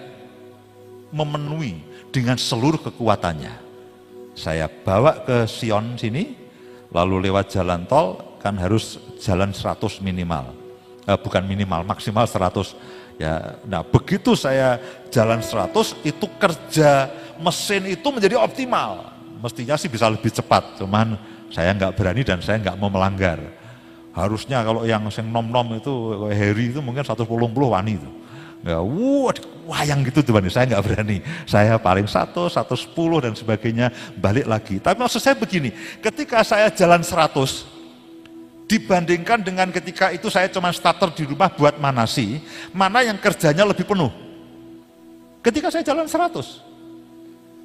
memenuhi 1.11 1.79
dengan 2.11 2.35
seluruh 2.39 2.79
kekuatannya. 2.91 3.53
Saya 4.37 4.69
bawa 4.69 5.23
ke 5.25 5.49
Sion 5.49 5.97
sini, 5.97 6.35
lalu 6.93 7.29
lewat 7.29 7.51
jalan 7.51 7.83
tol 7.89 8.37
kan 8.37 8.55
harus 8.59 9.01
jalan 9.19 9.51
100 9.51 9.99
minimal. 10.03 10.53
Eh, 11.07 11.17
bukan 11.17 11.43
minimal, 11.47 11.87
maksimal 11.87 12.27
100. 12.27 12.75
Ya, 13.17 13.57
nah 13.65 13.81
begitu 13.81 14.37
saya 14.37 14.77
jalan 15.09 15.41
100 15.41 15.97
itu 16.05 16.25
kerja 16.37 17.09
mesin 17.41 17.97
itu 17.97 18.07
menjadi 18.13 18.37
optimal. 18.37 19.09
Mestinya 19.41 19.73
sih 19.77 19.89
bisa 19.89 20.05
lebih 20.09 20.29
cepat, 20.29 20.77
cuman 20.77 21.17
saya 21.49 21.73
nggak 21.73 21.93
berani 21.97 22.21
dan 22.21 22.41
saya 22.41 22.61
nggak 22.61 22.77
mau 22.77 22.93
melanggar. 22.93 23.41
Harusnya 24.13 24.65
kalau 24.65 24.81
yang 24.85 25.05
sing 25.13 25.29
nom-nom 25.29 25.77
itu 25.77 26.25
Harry 26.33 26.73
itu 26.73 26.81
mungkin 26.81 27.05
110 27.05 27.25
wani 27.45 28.01
itu. 28.01 28.09
Ya, 28.65 28.81
wah, 28.81 29.37
wayang 29.69 30.01
gitu 30.07 30.25
Tuhan, 30.25 30.47
saya 30.49 30.65
nggak 30.73 30.83
berani. 30.83 31.17
Saya 31.45 31.77
paling 31.77 32.09
satu, 32.09 32.49
satu 32.49 32.73
sepuluh 32.73 33.21
dan 33.21 33.37
sebagainya, 33.37 33.93
balik 34.17 34.49
lagi. 34.49 34.75
Tapi 34.81 34.97
maksud 34.97 35.21
saya 35.21 35.37
begini, 35.37 35.69
ketika 36.01 36.41
saya 36.41 36.71
jalan 36.73 37.05
seratus, 37.05 37.69
dibandingkan 38.67 39.39
dengan 39.39 39.71
ketika 39.71 40.11
itu 40.11 40.27
saya 40.27 40.51
cuma 40.51 40.75
starter 40.75 41.07
di 41.15 41.23
rumah 41.23 41.47
buat 41.47 41.79
manasi, 41.79 42.43
mana 42.75 43.01
yang 43.05 43.15
kerjanya 43.15 43.63
lebih 43.63 43.87
penuh? 43.87 44.11
Ketika 45.39 45.71
saya 45.71 45.87
jalan 45.87 46.09
seratus, 46.11 46.59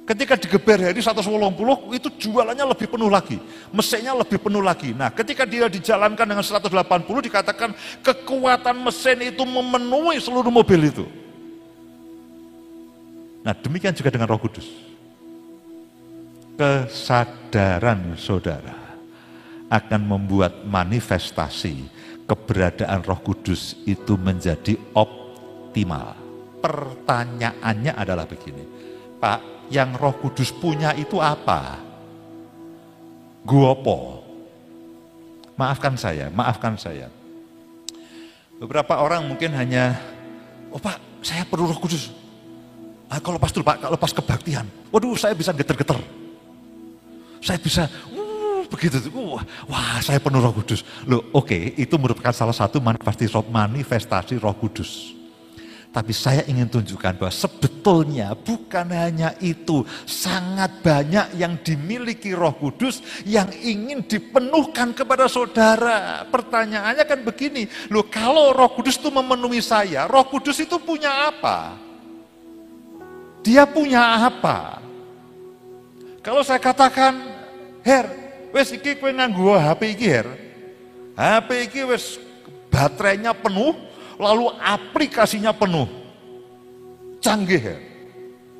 Ketika 0.03 0.35
digeber 0.35 0.91
hari 0.91 0.99
180 0.99 1.31
itu 1.95 2.09
jualannya 2.27 2.65
lebih 2.75 2.91
penuh 2.91 3.07
lagi. 3.07 3.39
Mesinnya 3.71 4.11
lebih 4.11 4.35
penuh 4.35 4.59
lagi. 4.59 4.91
Nah 4.91 5.07
ketika 5.07 5.47
dia 5.47 5.71
dijalankan 5.71 6.27
dengan 6.27 6.43
180 6.43 6.67
dikatakan 7.31 7.71
kekuatan 8.03 8.83
mesin 8.83 9.31
itu 9.31 9.47
memenuhi 9.47 10.19
seluruh 10.19 10.51
mobil 10.51 10.91
itu. 10.91 11.07
Nah 13.47 13.55
demikian 13.55 13.95
juga 13.95 14.11
dengan 14.11 14.27
roh 14.27 14.43
kudus. 14.43 14.67
Kesadaran 16.59 18.19
saudara 18.19 18.75
akan 19.71 20.01
membuat 20.03 20.67
manifestasi 20.67 21.87
keberadaan 22.27 23.07
roh 23.07 23.23
kudus 23.23 23.79
itu 23.87 24.19
menjadi 24.19 24.75
optimal. 24.91 26.19
Pertanyaannya 26.59 27.95
adalah 27.95 28.23
begini, 28.23 28.63
Pak, 29.19 29.52
yang 29.71 29.95
roh 29.95 30.15
kudus 30.17 30.51
punya 30.51 30.91
itu 30.97 31.21
apa? 31.21 31.79
Guopo. 33.45 34.23
Maafkan 35.53 35.93
saya, 35.93 36.33
maafkan 36.33 36.73
saya. 36.75 37.07
Beberapa 38.57 38.97
orang 39.03 39.27
mungkin 39.27 39.53
hanya, 39.53 39.99
oh 40.73 40.81
pak, 40.81 40.97
saya 41.21 41.45
perlu 41.45 41.69
roh 41.69 41.77
kudus. 41.77 42.09
Ah, 43.11 43.21
kalau 43.21 43.37
pas 43.37 43.53
dulu 43.53 43.61
pak, 43.61 43.77
kalau 43.77 43.97
pas 43.99 44.09
kebaktian, 44.09 44.65
waduh 44.89 45.13
saya 45.13 45.37
bisa 45.37 45.53
geter-geter. 45.53 46.01
Saya 47.43 47.59
bisa, 47.61 47.85
uh, 48.09 48.65
begitu, 48.71 48.97
uh, 49.13 49.37
wah 49.69 50.01
saya 50.01 50.17
penuh 50.17 50.41
roh 50.41 50.55
kudus. 50.55 50.81
Loh 51.05 51.21
oke, 51.35 51.45
okay, 51.45 51.63
itu 51.77 51.93
merupakan 52.01 52.33
salah 52.33 52.55
satu 52.55 52.81
manifestasi 52.81 53.29
manifestasi 53.29 54.41
roh 54.41 54.55
kudus. 54.57 55.12
Tapi 55.93 56.09
saya 56.09 56.41
ingin 56.49 56.65
tunjukkan 56.73 57.21
bahwa 57.21 57.29
sebetulnya 57.29 58.33
bukan 58.33 58.89
hanya 58.89 59.37
itu, 59.37 59.85
sangat 60.09 60.81
banyak 60.81 61.37
yang 61.37 61.61
dimiliki 61.61 62.33
Roh 62.33 62.57
Kudus 62.57 63.05
yang 63.29 63.45
ingin 63.61 64.01
dipenuhkan 64.01 64.97
kepada 64.97 65.29
saudara. 65.29 66.25
Pertanyaannya 66.25 67.05
kan 67.05 67.21
begini, 67.21 67.69
loh 67.93 68.09
kalau 68.09 68.57
Roh 68.57 68.73
Kudus 68.73 68.97
itu 68.97 69.13
memenuhi 69.13 69.61
saya, 69.61 70.09
Roh 70.09 70.25
Kudus 70.25 70.57
itu 70.65 70.81
punya 70.81 71.29
apa? 71.29 71.77
Dia 73.45 73.69
punya 73.69 74.33
apa? 74.33 74.81
Kalau 76.25 76.41
saya 76.41 76.57
katakan, 76.57 77.21
Her, 77.85 78.09
wes 78.49 78.73
iki 78.73 78.97
kowe 78.97 79.13
nganggo 79.13 79.61
HP 79.61 79.93
iki, 79.93 80.07
Her. 80.09 80.27
HP 81.13 81.69
iki 81.69 81.85
wes 81.85 82.17
baterainya 82.73 83.37
penuh, 83.37 83.77
lalu 84.17 84.49
aplikasinya 84.59 85.53
penuh. 85.53 85.87
Canggih 87.23 87.61
ya. 87.61 87.77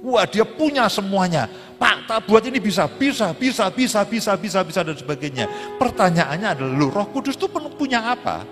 Wah 0.04 0.28
dia 0.28 0.43
punya 0.43 0.91
semuanya. 0.91 1.47
Pak, 1.80 2.08
tak 2.08 2.20
buat 2.28 2.43
ini 2.47 2.60
bisa, 2.60 2.88
bisa, 2.88 3.32
bisa, 3.36 3.68
bisa, 3.72 4.04
bisa, 4.08 4.32
bisa, 4.36 4.60
bisa 4.64 4.80
dan 4.84 4.95
sebagainya. 4.95 5.47
Pertanyaannya 5.80 6.47
adalah, 6.56 6.74
lu 6.76 6.88
roh 6.88 7.08
kudus 7.12 7.36
itu 7.36 7.47
punya 7.51 8.12
apa? 8.12 8.47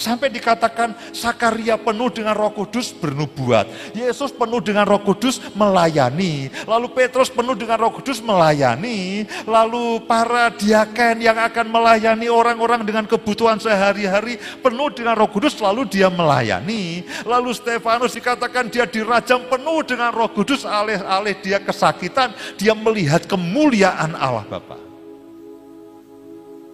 Sampai 0.00 0.32
dikatakan 0.32 0.96
Sakaria 1.12 1.76
penuh 1.76 2.08
dengan 2.08 2.32
roh 2.32 2.48
kudus 2.48 2.88
bernubuat. 2.96 3.68
Yesus 3.92 4.32
penuh 4.32 4.64
dengan 4.64 4.88
roh 4.88 5.04
kudus 5.04 5.44
melayani. 5.52 6.48
Lalu 6.64 6.88
Petrus 6.96 7.28
penuh 7.28 7.52
dengan 7.52 7.76
roh 7.76 7.92
kudus 7.92 8.24
melayani. 8.24 9.28
Lalu 9.44 10.00
para 10.08 10.48
diaken 10.56 11.20
yang 11.20 11.36
akan 11.36 11.68
melayani 11.68 12.32
orang-orang 12.32 12.80
dengan 12.88 13.04
kebutuhan 13.04 13.60
sehari-hari 13.60 14.40
penuh 14.64 14.88
dengan 14.88 15.20
roh 15.20 15.28
kudus 15.28 15.60
lalu 15.60 15.84
dia 15.84 16.08
melayani. 16.08 17.04
Lalu 17.28 17.52
Stefanus 17.52 18.16
dikatakan 18.16 18.72
dia 18.72 18.88
dirajam 18.88 19.44
penuh 19.52 19.84
dengan 19.84 20.16
roh 20.16 20.32
kudus 20.32 20.64
alih-alih 20.64 21.36
dia 21.44 21.60
kesakitan. 21.60 22.32
Dia 22.56 22.72
melihat 22.72 23.28
kemuliaan 23.28 24.16
Allah 24.16 24.48
Bapa. 24.48 24.89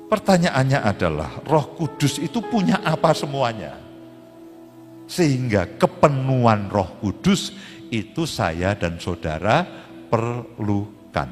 Pertanyaannya 0.06 0.80
adalah, 0.86 1.42
Roh 1.42 1.74
Kudus 1.74 2.22
itu 2.22 2.38
punya 2.38 2.78
apa 2.86 3.10
semuanya? 3.10 3.74
Sehingga 5.10 5.66
kepenuhan 5.78 6.70
Roh 6.70 7.02
Kudus 7.02 7.50
itu 7.90 8.22
saya 8.22 8.78
dan 8.78 9.02
saudara 9.02 9.66
perlukan. 10.06 11.30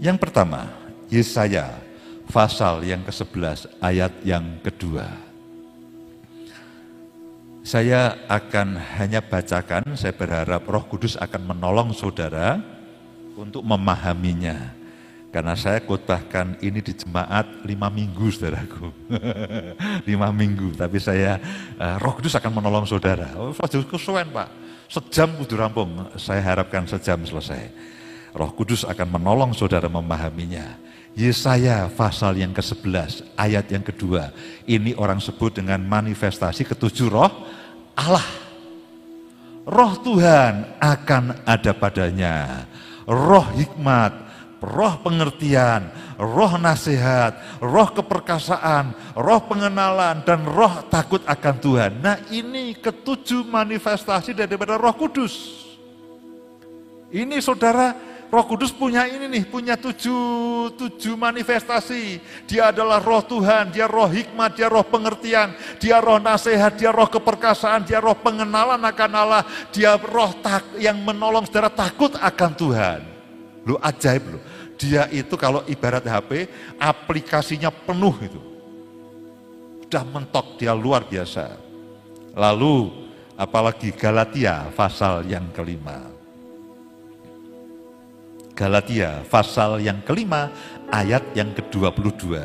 Yang 0.00 0.18
pertama, 0.24 0.72
Yesaya 1.12 1.76
pasal 2.32 2.80
yang 2.88 3.04
ke-11 3.04 3.68
ayat 3.84 4.12
yang 4.24 4.64
kedua. 4.64 5.04
Saya 7.64 8.24
akan 8.28 8.76
hanya 9.00 9.20
bacakan, 9.20 9.96
saya 9.96 10.16
berharap 10.16 10.64
Roh 10.64 10.84
Kudus 10.88 11.20
akan 11.20 11.52
menolong 11.52 11.92
saudara 11.92 12.60
untuk 13.36 13.64
memahaminya 13.64 14.83
karena 15.34 15.58
saya 15.58 15.82
khotbahkan 15.82 16.62
ini 16.62 16.78
di 16.78 16.94
jemaat 16.94 17.66
lima 17.66 17.90
minggu 17.90 18.30
saudaraku. 18.30 18.86
lima 20.08 20.30
minggu, 20.30 20.78
tapi 20.78 21.02
saya, 21.02 21.42
uh, 21.74 21.98
roh 21.98 22.14
kudus 22.14 22.38
akan 22.38 22.62
menolong 22.62 22.86
saudara. 22.86 23.34
Oh, 23.34 23.50
kesuwen 23.50 24.30
pak, 24.30 24.46
sejam 24.86 25.34
kudu 25.34 25.58
rampung, 25.58 25.90
saya 26.14 26.38
harapkan 26.38 26.86
sejam 26.86 27.18
selesai. 27.26 27.66
Roh 28.30 28.54
kudus 28.54 28.86
akan 28.86 29.18
menolong 29.18 29.50
saudara 29.58 29.90
memahaminya. 29.90 30.78
Yesaya 31.18 31.90
pasal 31.90 32.38
yang 32.38 32.54
ke-11, 32.54 33.34
ayat 33.34 33.66
yang 33.74 33.82
kedua. 33.82 34.30
Ini 34.70 34.94
orang 34.94 35.18
sebut 35.18 35.58
dengan 35.58 35.82
manifestasi 35.82 36.62
ketujuh 36.62 37.10
roh 37.10 37.30
Allah. 37.98 38.26
Roh 39.66 39.98
Tuhan 39.98 40.78
akan 40.78 41.42
ada 41.42 41.74
padanya. 41.74 42.66
Roh 43.06 43.46
hikmat, 43.54 44.23
roh 44.64 44.94
pengertian, 45.04 45.92
roh 46.16 46.56
nasihat, 46.56 47.60
roh 47.60 47.88
keperkasaan, 47.92 49.14
roh 49.14 49.40
pengenalan, 49.44 50.24
dan 50.24 50.42
roh 50.48 50.88
takut 50.88 51.20
akan 51.28 51.54
Tuhan. 51.60 51.92
Nah 52.00 52.16
ini 52.32 52.72
ketujuh 52.74 53.44
manifestasi 53.44 54.32
daripada 54.32 54.80
roh 54.80 54.96
kudus. 54.96 55.62
Ini 57.14 57.38
saudara, 57.38 57.94
roh 58.26 58.44
kudus 58.48 58.74
punya 58.74 59.06
ini 59.06 59.30
nih, 59.30 59.44
punya 59.46 59.78
tujuh, 59.78 60.74
tujuh 60.74 61.14
manifestasi. 61.14 62.18
Dia 62.50 62.74
adalah 62.74 62.98
roh 62.98 63.22
Tuhan, 63.22 63.70
dia 63.70 63.86
roh 63.86 64.10
hikmat, 64.10 64.58
dia 64.58 64.66
roh 64.66 64.82
pengertian, 64.82 65.54
dia 65.78 66.02
roh 66.02 66.18
nasihat, 66.18 66.74
dia 66.74 66.90
roh 66.90 67.06
keperkasaan, 67.06 67.86
dia 67.86 68.02
roh 68.02 68.18
pengenalan 68.18 68.82
akan 68.82 69.12
Allah, 69.14 69.46
dia 69.70 69.94
roh 69.94 70.34
tak, 70.42 70.74
yang 70.82 70.98
menolong 71.06 71.46
saudara 71.46 71.70
takut 71.70 72.18
akan 72.18 72.52
Tuhan. 72.58 73.00
Lu 73.64 73.80
ajaib 73.80 74.24
lu 74.28 74.38
dia 74.74 75.06
itu 75.10 75.34
kalau 75.38 75.62
ibarat 75.70 76.02
HP, 76.02 76.50
aplikasinya 76.78 77.70
penuh 77.70 78.14
itu. 78.22 78.40
Sudah 79.86 80.04
mentok, 80.10 80.58
dia 80.58 80.74
luar 80.74 81.06
biasa. 81.06 81.54
Lalu, 82.34 82.90
apalagi 83.38 83.94
Galatia 83.94 84.66
pasal 84.74 85.22
yang 85.30 85.46
kelima. 85.54 86.10
Galatia 88.54 89.22
pasal 89.30 89.82
yang 89.82 90.02
kelima, 90.02 90.50
ayat 90.90 91.22
yang 91.34 91.54
ke-22. 91.54 92.42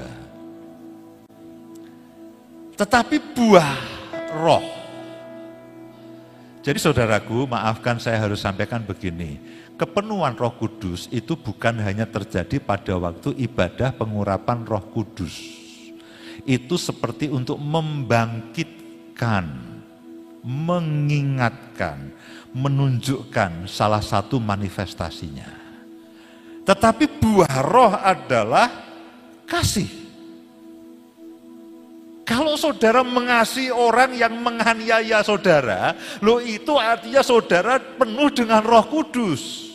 Tetapi 2.78 3.18
buah 3.34 3.74
roh. 4.40 4.66
Jadi 6.62 6.78
saudaraku, 6.78 7.50
maafkan 7.50 7.98
saya 7.98 8.22
harus 8.22 8.42
sampaikan 8.42 8.84
begini 8.86 9.59
kepenuhan 9.80 10.36
Roh 10.36 10.52
Kudus 10.60 11.08
itu 11.08 11.40
bukan 11.40 11.80
hanya 11.80 12.04
terjadi 12.04 12.60
pada 12.60 13.00
waktu 13.00 13.32
ibadah 13.40 13.96
pengurapan 13.96 14.68
Roh 14.68 14.84
Kudus. 14.92 15.56
Itu 16.44 16.76
seperti 16.76 17.32
untuk 17.32 17.56
membangkitkan, 17.64 19.48
mengingatkan, 20.44 22.12
menunjukkan 22.52 23.72
salah 23.72 24.04
satu 24.04 24.44
manifestasinya. 24.44 25.48
Tetapi 26.68 27.06
buah 27.18 27.56
roh 27.66 27.96
adalah 27.96 28.70
kasih. 29.48 29.90
Kalau 32.30 32.54
saudara 32.62 33.02
mengasihi 33.02 33.74
orang 33.74 34.14
yang 34.14 34.38
menganiaya 34.38 35.26
saudara, 35.26 35.98
lo 36.22 36.38
itu 36.38 36.78
artinya 36.78 37.26
saudara 37.26 37.82
penuh 37.82 38.30
dengan 38.30 38.62
roh 38.62 38.86
kudus. 38.86 39.69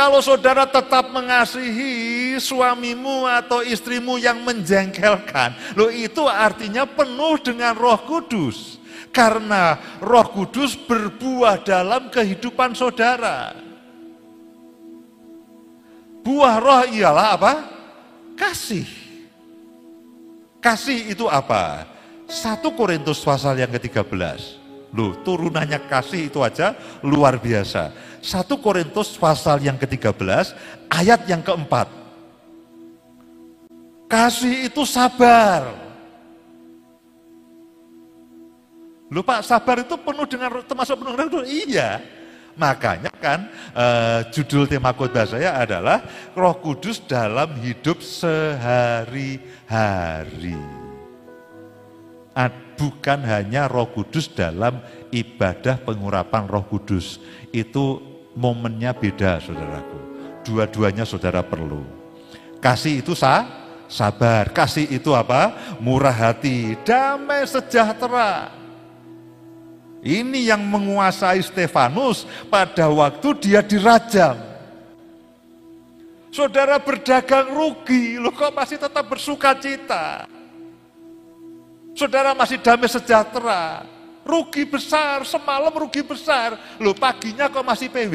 Kalau 0.00 0.24
saudara 0.24 0.64
tetap 0.64 1.12
mengasihi 1.12 2.32
suamimu 2.40 3.28
atau 3.28 3.60
istrimu 3.60 4.16
yang 4.16 4.40
menjengkelkan, 4.40 5.76
lo 5.76 5.92
itu 5.92 6.24
artinya 6.24 6.88
penuh 6.88 7.36
dengan 7.44 7.76
Roh 7.76 8.00
Kudus. 8.08 8.80
Karena 9.12 9.76
Roh 10.00 10.24
Kudus 10.32 10.72
berbuah 10.72 11.60
dalam 11.60 12.08
kehidupan 12.08 12.72
saudara. 12.72 13.52
Buah 16.24 16.56
roh 16.56 16.84
ialah 16.88 17.36
apa? 17.36 17.52
Kasih. 18.40 18.88
Kasih 20.64 21.12
itu 21.12 21.28
apa? 21.28 21.84
1 22.24 22.64
Korintus 22.72 23.20
pasal 23.20 23.60
yang 23.60 23.68
ke-13. 23.68 24.59
Loh, 24.90 25.14
turunannya 25.22 25.86
kasih 25.86 26.26
itu 26.26 26.42
aja 26.42 26.74
luar 27.06 27.38
biasa. 27.38 27.94
1 28.18 28.50
Korintus 28.58 29.14
pasal 29.14 29.62
yang 29.62 29.78
ke-13 29.78 30.18
ayat 30.90 31.30
yang 31.30 31.38
keempat. 31.46 31.86
Kasih 34.10 34.66
itu 34.66 34.82
sabar. 34.82 35.70
Loh 39.10 39.22
Pak, 39.22 39.46
sabar 39.46 39.82
itu 39.82 39.94
penuh 39.94 40.26
dengan 40.26 40.58
termasuk 40.66 40.98
penuh 40.98 41.14
dengan? 41.14 41.46
Iya. 41.46 42.02
Makanya 42.58 43.14
kan 43.22 43.46
uh, 43.72 44.26
judul 44.34 44.66
tema 44.66 44.90
khotbah 44.90 45.22
saya 45.22 45.54
adalah 45.54 46.02
Roh 46.34 46.58
Kudus 46.58 46.98
dalam 47.06 47.54
hidup 47.62 48.02
sehari-hari 48.02 49.38
bukan 52.80 53.20
hanya 53.28 53.68
roh 53.68 53.92
kudus 53.92 54.32
dalam 54.32 54.80
ibadah 55.12 55.76
pengurapan 55.84 56.48
roh 56.48 56.64
kudus. 56.64 57.20
Itu 57.52 58.00
momennya 58.32 58.96
beda 58.96 59.36
saudaraku. 59.44 59.98
Dua-duanya 60.48 61.04
saudara 61.04 61.44
perlu. 61.44 61.84
Kasih 62.64 63.04
itu 63.04 63.12
sah, 63.12 63.44
sabar. 63.84 64.48
Kasih 64.48 64.88
itu 64.88 65.12
apa? 65.12 65.76
Murah 65.76 66.32
hati, 66.32 66.80
damai 66.80 67.44
sejahtera. 67.44 68.56
Ini 70.00 70.48
yang 70.48 70.64
menguasai 70.64 71.44
Stefanus 71.44 72.24
pada 72.48 72.88
waktu 72.88 73.28
dia 73.36 73.60
dirajam. 73.60 74.40
Saudara 76.32 76.80
berdagang 76.80 77.52
rugi, 77.52 78.16
loh 78.16 78.32
kok 78.32 78.56
masih 78.56 78.80
tetap 78.80 79.04
bersuka 79.04 79.52
cita. 79.60 80.39
Saudara 81.94 82.32
masih 82.32 82.58
damai 82.62 82.88
sejahtera. 82.88 83.84
Rugi 84.20 84.68
besar, 84.68 85.24
semalam 85.26 85.72
rugi 85.72 86.04
besar. 86.04 86.54
Loh 86.78 86.94
paginya 86.94 87.50
kok 87.50 87.66
masih 87.66 87.88
PW. 87.90 88.14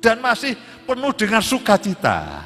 Dan 0.00 0.20
masih 0.20 0.56
penuh 0.84 1.12
dengan 1.16 1.40
sukacita. 1.40 2.44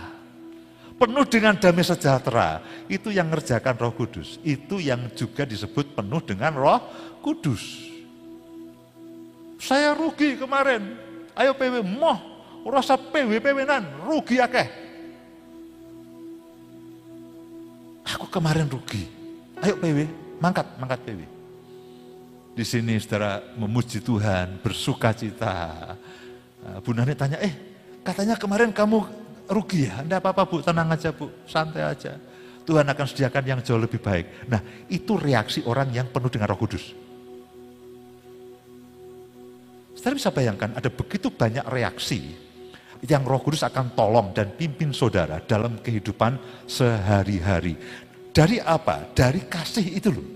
Penuh 0.98 1.26
dengan 1.26 1.54
damai 1.54 1.86
sejahtera. 1.86 2.62
Itu 2.90 3.14
yang 3.14 3.30
ngerjakan 3.30 3.78
roh 3.78 3.94
kudus. 3.94 4.42
Itu 4.42 4.82
yang 4.82 5.10
juga 5.14 5.46
disebut 5.46 5.94
penuh 5.94 6.22
dengan 6.22 6.54
roh 6.58 6.80
kudus. 7.22 7.88
Saya 9.58 9.94
rugi 9.94 10.38
kemarin. 10.38 10.98
Ayo 11.34 11.54
PW, 11.54 11.82
moh. 11.82 12.18
Rasa 12.68 12.98
PW, 12.98 13.40
PW 13.40 13.58
nan, 13.64 14.02
rugi 14.04 14.42
akeh. 14.42 14.88
Aku 18.16 18.24
kemarin 18.32 18.64
rugi. 18.70 19.04
Ayo 19.61 19.76
PW, 19.76 20.09
mangkat, 20.40 20.64
mangkat 20.80 21.00
PW. 21.04 21.20
Di 22.56 22.64
sini 22.64 22.96
saudara 22.96 23.42
memuji 23.54 24.00
Tuhan, 24.00 24.62
bersuka 24.64 25.12
cita. 25.12 25.94
Ah, 26.64 26.78
Bu 26.80 26.96
Nani 26.96 27.12
tanya, 27.12 27.38
eh 27.38 27.52
katanya 28.00 28.34
kemarin 28.34 28.72
kamu 28.72 29.04
rugi 29.46 29.86
ya? 29.86 30.00
Tidak 30.00 30.18
apa-apa 30.24 30.42
bu, 30.48 30.56
tenang 30.64 30.88
aja 30.88 31.12
bu, 31.12 31.28
santai 31.44 31.84
aja. 31.84 32.16
Tuhan 32.64 32.84
akan 32.84 33.06
sediakan 33.09 33.44
yang 33.44 33.61
jauh 33.64 33.80
lebih 33.80 34.00
baik. 34.00 34.48
Nah, 34.48 34.61
itu 34.92 35.16
reaksi 35.16 35.64
orang 35.64 35.88
yang 35.92 36.09
penuh 36.09 36.28
dengan 36.28 36.52
roh 36.52 36.61
kudus. 36.61 36.92
Saudara 39.96 40.14
bisa 40.14 40.30
bayangkan 40.30 40.70
ada 40.76 40.90
begitu 40.92 41.32
banyak 41.32 41.64
reaksi 41.68 42.47
yang 43.07 43.22
roh 43.22 43.38
kudus 43.38 43.62
akan 43.62 43.94
tolong 43.94 44.34
dan 44.34 44.51
pimpin 44.59 44.90
saudara 44.90 45.38
dalam 45.44 45.78
kehidupan 45.78 46.66
sehari-hari. 46.66 47.78
Dari 48.34 48.59
apa? 48.59 49.07
Dari 49.14 49.46
kasih 49.46 49.86
itu 49.99 50.11
loh. 50.11 50.26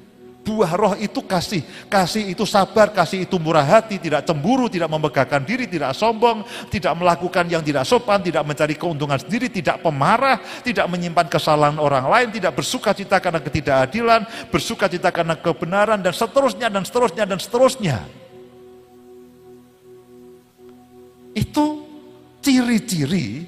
Buah 0.43 0.75
roh 0.75 0.95
itu 0.99 1.23
kasih. 1.23 1.63
Kasih 1.87 2.35
itu 2.35 2.43
sabar, 2.43 2.91
kasih 2.91 3.31
itu 3.31 3.39
murah 3.39 3.63
hati, 3.63 3.95
tidak 4.03 4.27
cemburu, 4.27 4.67
tidak 4.67 4.91
membegahkan 4.91 5.39
diri, 5.47 5.71
tidak 5.71 5.95
sombong, 5.95 6.43
tidak 6.67 6.99
melakukan 6.99 7.47
yang 7.47 7.63
tidak 7.63 7.87
sopan, 7.87 8.19
tidak 8.19 8.43
mencari 8.43 8.75
keuntungan 8.75 9.23
sendiri, 9.23 9.47
tidak 9.47 9.79
pemarah, 9.87 10.43
tidak 10.67 10.91
menyimpan 10.91 11.31
kesalahan 11.31 11.79
orang 11.79 12.11
lain, 12.11 12.29
tidak 12.35 12.59
bersuka 12.59 12.91
cita 12.91 13.23
karena 13.23 13.39
ketidakadilan, 13.39 14.27
bersuka 14.51 14.91
cita 14.91 15.15
karena 15.15 15.39
kebenaran, 15.39 16.03
dan 16.03 16.11
seterusnya, 16.11 16.67
dan 16.67 16.83
seterusnya, 16.83 17.23
dan 17.23 17.39
seterusnya. 17.39 17.99
Itu 21.39 21.92
ciri-ciri 22.43 23.47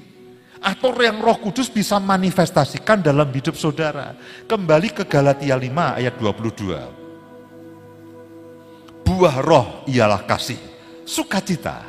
atau 0.63 0.95
yang 0.97 1.21
roh 1.21 1.37
kudus 1.37 1.69
bisa 1.69 2.01
manifestasikan 2.01 3.03
dalam 3.03 3.29
hidup 3.29 3.53
saudara. 3.53 4.17
Kembali 4.49 4.89
ke 4.89 5.05
Galatia 5.05 5.53
5 5.53 6.01
ayat 6.01 6.17
22. 6.17 9.05
Buah 9.05 9.37
roh 9.45 9.85
ialah 9.85 10.25
kasih, 10.25 10.57
sukacita, 11.05 11.85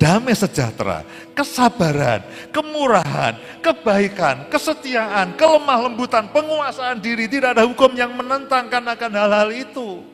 damai 0.00 0.32
sejahtera, 0.32 1.04
kesabaran, 1.36 2.24
kemurahan, 2.48 3.36
kebaikan, 3.60 4.48
kesetiaan, 4.48 5.36
kelemah 5.36 5.84
lembutan, 5.84 6.24
penguasaan 6.32 7.04
diri. 7.04 7.28
Tidak 7.28 7.52
ada 7.52 7.68
hukum 7.68 7.92
yang 7.92 8.16
menentangkan 8.16 8.96
akan 8.96 9.12
hal-hal 9.12 9.52
itu. 9.52 10.13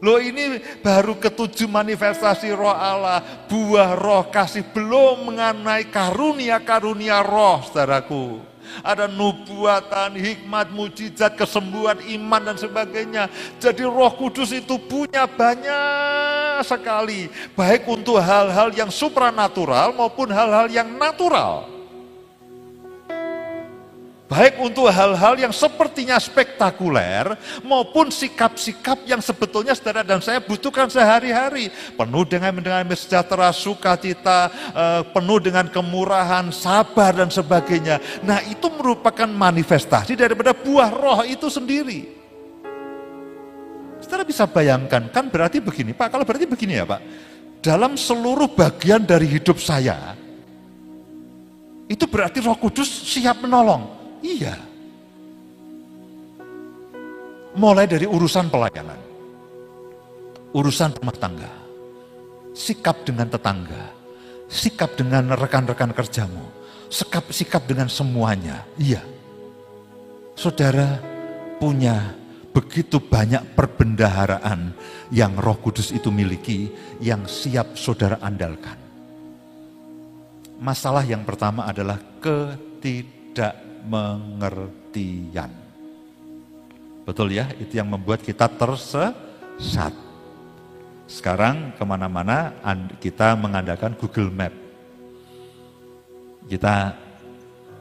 Loh 0.00 0.16
ini 0.16 0.64
baru 0.80 1.20
ketujuh 1.20 1.68
manifestasi 1.68 2.56
roh 2.56 2.72
Allah, 2.72 3.20
buah 3.52 3.92
roh 3.92 4.24
kasih 4.32 4.64
belum 4.72 5.28
mengenai 5.28 5.92
karunia-karunia 5.92 7.20
roh 7.20 7.60
saudaraku. 7.68 8.40
Ada 8.80 9.10
nubuatan, 9.10 10.14
hikmat, 10.14 10.70
mujizat, 10.72 11.34
kesembuhan, 11.36 12.00
iman 12.16 12.42
dan 12.48 12.56
sebagainya. 12.56 13.28
Jadi 13.60 13.82
roh 13.84 14.14
kudus 14.14 14.54
itu 14.54 14.78
punya 14.78 15.26
banyak 15.26 16.64
sekali. 16.64 17.28
Baik 17.52 17.84
untuk 17.90 18.22
hal-hal 18.22 18.70
yang 18.72 18.88
supranatural 18.88 19.92
maupun 19.92 20.30
hal-hal 20.30 20.70
yang 20.70 20.86
natural. 20.96 21.79
Baik 24.30 24.62
untuk 24.62 24.86
hal-hal 24.86 25.34
yang 25.42 25.50
sepertinya 25.50 26.14
spektakuler 26.14 27.34
maupun 27.66 28.14
sikap-sikap 28.14 29.02
yang 29.02 29.18
sebetulnya 29.18 29.74
saudara 29.74 30.06
dan 30.06 30.22
saya 30.22 30.38
butuhkan 30.38 30.86
sehari-hari. 30.86 31.66
Penuh 31.98 32.22
dengan 32.22 32.54
dengan 32.62 32.86
sejahtera, 32.94 33.50
sukacita, 33.50 34.46
eh, 34.70 35.02
penuh 35.10 35.42
dengan 35.42 35.66
kemurahan, 35.66 36.46
sabar 36.54 37.10
dan 37.10 37.26
sebagainya. 37.26 37.98
Nah 38.22 38.38
itu 38.46 38.70
merupakan 38.70 39.26
manifestasi 39.26 40.14
daripada 40.14 40.54
buah 40.54 40.94
roh 40.94 41.26
itu 41.26 41.50
sendiri. 41.50 42.06
Saudara 43.98 44.22
bisa 44.22 44.46
bayangkan, 44.46 45.10
kan 45.10 45.26
berarti 45.26 45.58
begini 45.58 45.90
Pak, 45.90 46.06
kalau 46.06 46.22
berarti 46.22 46.46
begini 46.46 46.78
ya 46.78 46.86
Pak. 46.86 47.02
Dalam 47.66 47.98
seluruh 47.98 48.46
bagian 48.46 49.02
dari 49.02 49.26
hidup 49.26 49.58
saya, 49.58 50.14
itu 51.90 52.06
berarti 52.06 52.38
roh 52.38 52.54
kudus 52.54 52.86
siap 52.86 53.42
menolong 53.42 53.99
Iya. 54.20 54.54
Mulai 57.56 57.84
dari 57.90 58.06
urusan 58.06 58.46
pelayanan, 58.46 59.00
urusan 60.54 60.94
rumah 61.02 61.16
tangga, 61.18 61.52
sikap 62.54 63.02
dengan 63.02 63.26
tetangga, 63.26 63.90
sikap 64.46 64.94
dengan 64.94 65.34
rekan-rekan 65.34 65.90
kerjamu, 65.90 66.46
sikap, 66.86 67.26
sikap 67.34 67.62
dengan 67.66 67.90
semuanya. 67.90 68.62
Iya. 68.78 69.02
Saudara 70.38 71.02
punya 71.58 72.14
begitu 72.50 72.98
banyak 73.02 73.54
perbendaharaan 73.54 74.74
yang 75.10 75.34
Roh 75.38 75.58
Kudus 75.58 75.90
itu 75.94 76.10
miliki 76.10 76.70
yang 77.02 77.26
siap 77.26 77.74
saudara 77.78 78.18
andalkan. 78.22 78.78
Masalah 80.60 81.02
yang 81.08 81.24
pertama 81.24 81.64
adalah 81.66 81.96
ketidak 82.20 83.69
pengertian. 83.86 85.52
Betul 87.06 87.32
ya, 87.34 87.48
itu 87.58 87.80
yang 87.80 87.88
membuat 87.90 88.20
kita 88.20 88.46
tersesat. 88.46 89.94
Sekarang 91.10 91.74
ke 91.74 91.82
mana-mana 91.82 92.54
kita 93.02 93.34
mengandalkan 93.34 93.98
Google 93.98 94.30
Map. 94.30 94.54
Kita 96.46 96.94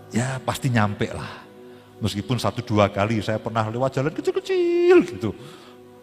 ya 0.09 0.41
pasti 0.41 0.73
nyampe 0.73 1.13
lah. 1.13 1.45
Meskipun 1.99 2.39
satu 2.41 2.65
dua 2.65 2.89
kali 2.89 3.21
saya 3.21 3.37
pernah 3.37 3.67
lewat 3.69 4.01
jalan 4.01 4.15
kecil-kecil 4.15 4.97
gitu. 5.03 5.29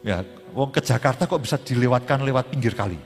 Ya, 0.06 0.22
wong 0.54 0.70
ke 0.70 0.78
Jakarta 0.78 1.26
kok 1.26 1.42
bisa 1.42 1.58
dilewatkan 1.58 2.22
lewat 2.22 2.46
pinggir 2.52 2.78
kali. 2.78 3.00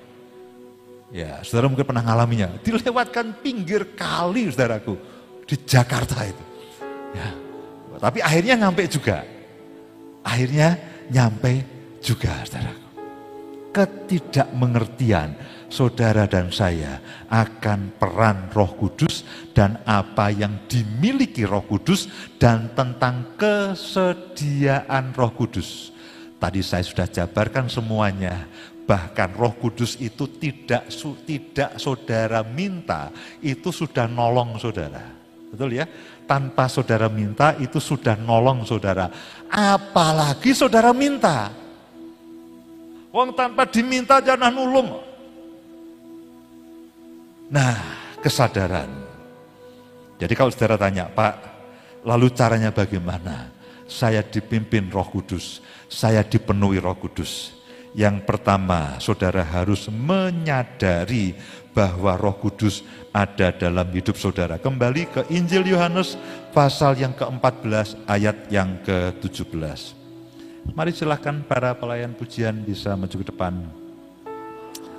Ya, 1.08 1.40
saudara 1.40 1.72
mungkin 1.72 1.88
pernah 1.88 2.04
ngalaminya. 2.04 2.60
Dilewatkan 2.60 3.40
pinggir 3.40 3.96
kali, 3.96 4.52
saudaraku. 4.52 5.00
Di 5.48 5.56
Jakarta 5.64 6.28
itu. 6.28 6.44
Ya. 7.14 7.28
Tapi 8.00 8.18
akhirnya 8.24 8.54
nyampe 8.66 8.88
juga. 8.88 9.24
Akhirnya 10.24 10.76
nyampe 11.12 11.64
juga, 12.00 12.44
saudaraku. 12.48 12.88
Ketidakmengertian 13.70 15.38
saudara 15.70 16.26
dan 16.26 16.50
saya 16.50 16.98
akan 17.30 17.94
peran 17.94 18.50
roh 18.50 18.74
kudus 18.74 19.22
dan 19.54 19.78
apa 19.86 20.34
yang 20.34 20.66
dimiliki 20.66 21.46
roh 21.46 21.62
kudus 21.62 22.10
dan 22.42 22.74
tentang 22.74 23.38
kesediaan 23.38 25.14
roh 25.14 25.30
kudus. 25.30 25.94
Tadi 26.42 26.60
saya 26.66 26.82
sudah 26.82 27.06
jabarkan 27.06 27.70
semuanya. 27.70 28.48
Bahkan 28.90 29.38
roh 29.38 29.54
kudus 29.54 29.94
itu 30.02 30.26
tidak 30.26 30.90
tidak 31.22 31.78
saudara 31.78 32.42
minta, 32.42 33.14
itu 33.38 33.70
sudah 33.70 34.10
nolong 34.10 34.58
saudara. 34.58 35.19
Betul 35.50 35.74
ya? 35.74 35.86
tanpa 36.30 36.70
saudara 36.70 37.10
minta 37.10 37.58
itu 37.58 37.82
sudah 37.82 38.14
nolong 38.14 38.62
saudara. 38.62 39.10
Apalagi 39.50 40.54
saudara 40.54 40.94
minta. 40.94 41.50
Wong 43.10 43.34
tanpa 43.34 43.66
diminta 43.66 44.22
jangan 44.22 44.54
nulung. 44.54 45.02
Nah, 47.50 47.74
kesadaran. 48.22 48.86
Jadi 50.22 50.32
kalau 50.38 50.54
saudara 50.54 50.78
tanya, 50.78 51.10
Pak, 51.10 51.34
lalu 52.06 52.30
caranya 52.30 52.70
bagaimana? 52.70 53.50
Saya 53.90 54.22
dipimpin 54.22 54.86
roh 54.86 55.10
kudus, 55.10 55.58
saya 55.90 56.22
dipenuhi 56.22 56.78
roh 56.78 56.94
kudus. 56.94 57.58
Yang 57.90 58.22
pertama, 58.22 59.02
saudara 59.02 59.42
harus 59.42 59.90
menyadari 59.90 61.34
bahwa 61.70 62.18
Roh 62.18 62.36
Kudus 62.38 62.82
ada 63.14 63.54
dalam 63.54 63.86
hidup 63.90 64.18
saudara. 64.18 64.58
Kembali 64.58 65.06
ke 65.06 65.20
Injil 65.30 65.70
Yohanes 65.70 66.18
pasal 66.50 66.98
yang 66.98 67.14
ke-14 67.14 68.06
ayat 68.06 68.36
yang 68.50 68.78
ke-17. 68.82 69.98
Mari 70.74 70.92
silahkan 70.92 71.40
para 71.46 71.74
pelayan 71.74 72.14
pujian 72.14 72.62
bisa 72.62 72.94
maju 72.94 73.16
ke 73.16 73.26
depan. 73.26 73.54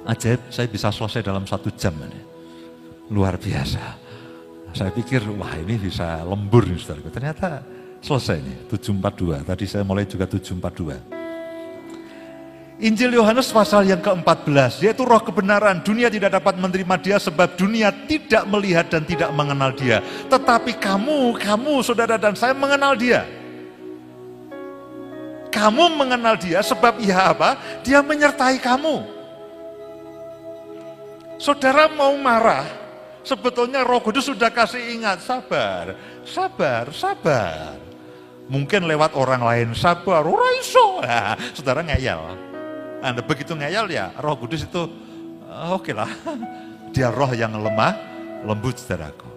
Ajaib, 0.07 0.41
saya 0.49 0.65
bisa 0.65 0.89
selesai 0.89 1.21
dalam 1.21 1.45
satu 1.45 1.69
jam 1.77 1.93
ini. 2.01 2.21
Luar 3.13 3.37
biasa. 3.37 3.99
Saya 4.71 4.89
pikir, 4.89 5.21
wah 5.37 5.53
ini 5.59 5.77
bisa 5.77 6.23
lembur 6.23 6.65
nih 6.65 6.79
saudara. 6.79 7.11
Ternyata 7.11 7.49
selesai 8.01 8.39
nih, 8.41 8.57
742. 8.71 9.45
Tadi 9.45 9.65
saya 9.67 9.83
mulai 9.85 10.07
juga 10.09 10.25
742. 10.25 11.20
Injil 12.81 13.13
Yohanes 13.13 13.53
pasal 13.53 13.85
yang 13.85 14.01
ke-14, 14.01 14.81
yaitu 14.81 15.05
roh 15.05 15.21
kebenaran. 15.21 15.85
Dunia 15.85 16.09
tidak 16.09 16.41
dapat 16.41 16.57
menerima 16.57 16.97
dia 16.97 17.17
sebab 17.21 17.53
dunia 17.53 17.93
tidak 18.09 18.41
melihat 18.49 18.89
dan 18.89 19.05
tidak 19.05 19.29
mengenal 19.37 19.69
dia. 19.69 20.01
Tetapi 20.25 20.81
kamu, 20.81 21.37
kamu 21.37 21.85
saudara 21.85 22.17
dan 22.17 22.33
saya 22.33 22.57
mengenal 22.57 22.97
dia. 22.97 23.21
Kamu 25.53 25.93
mengenal 25.93 26.33
dia 26.41 26.65
sebab 26.65 26.97
ia 26.97 27.29
apa? 27.29 27.53
Dia 27.85 28.01
menyertai 28.01 28.57
kamu. 28.57 29.05
Saudara 31.37 31.85
mau 31.85 32.17
marah, 32.17 32.65
sebetulnya 33.21 33.85
roh 33.85 34.01
kudus 34.01 34.25
sudah 34.25 34.49
kasih 34.49 34.81
ingat, 34.97 35.21
sabar, 35.21 35.93
sabar, 36.25 36.89
sabar. 36.89 37.77
Mungkin 38.49 38.89
lewat 38.89 39.13
orang 39.13 39.45
lain, 39.45 39.67
sabar, 39.77 40.25
orang 40.25 40.57
iso. 40.57 40.97
Nah, 41.05 41.37
saudara 41.55 41.85
ngeyel 41.85 42.49
anda 43.01 43.25
begitu 43.25 43.57
ngeyel 43.57 43.89
ya 43.89 44.13
roh 44.21 44.37
kudus 44.37 44.63
itu 44.63 44.81
oke 45.51 45.91
okay 45.91 45.93
lah. 45.93 46.09
Dia 46.95 47.07
roh 47.07 47.31
yang 47.31 47.55
lemah, 47.55 47.95
lembut 48.43 48.75
saudaraku. 48.75 49.31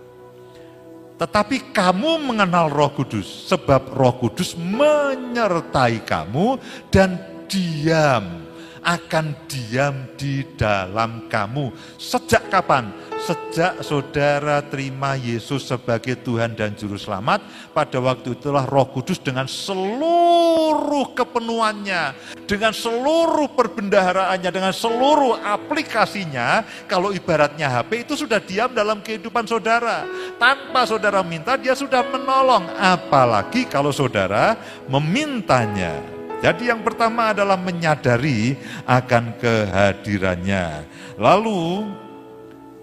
Tetapi 1.14 1.70
kamu 1.70 2.26
mengenal 2.26 2.66
Roh 2.66 2.90
Kudus, 2.90 3.46
sebab 3.46 3.94
Roh 3.94 4.18
Kudus 4.18 4.58
menyertai 4.58 6.02
kamu 6.02 6.58
dan 6.90 7.14
diam 7.46 8.42
akan 8.82 9.46
diam 9.46 10.10
di 10.18 10.42
dalam 10.58 11.30
kamu. 11.30 11.70
Sejak 11.96 12.50
kapan? 12.50 12.90
Sejak 13.24 13.80
saudara 13.80 14.60
terima 14.60 15.16
Yesus 15.16 15.64
sebagai 15.64 16.12
Tuhan 16.12 16.52
dan 16.52 16.76
Juru 16.76 17.00
Selamat, 17.00 17.40
pada 17.72 17.96
waktu 17.96 18.36
itulah 18.36 18.68
Roh 18.68 18.84
Kudus 18.92 19.16
dengan 19.16 19.48
seluruh 19.48 21.16
kepenuhannya, 21.16 22.12
dengan 22.44 22.76
seluruh 22.76 23.48
perbendaharaannya, 23.56 24.50
dengan 24.52 24.76
seluruh 24.76 25.40
aplikasinya, 25.40 26.68
kalau 26.84 27.16
ibaratnya 27.16 27.72
HP 27.72 28.04
itu 28.04 28.12
sudah 28.12 28.44
diam 28.44 28.76
dalam 28.76 29.00
kehidupan 29.00 29.48
saudara. 29.48 30.04
Tanpa 30.36 30.84
saudara 30.84 31.24
minta, 31.24 31.56
dia 31.56 31.72
sudah 31.72 32.04
menolong. 32.04 32.68
Apalagi 32.76 33.64
kalau 33.64 33.88
saudara 33.88 34.52
memintanya. 34.84 35.96
Jadi 36.44 36.68
yang 36.68 36.84
pertama 36.84 37.32
adalah 37.32 37.56
menyadari 37.56 38.52
akan 38.84 39.32
kehadirannya. 39.40 40.84
Lalu 41.16 42.03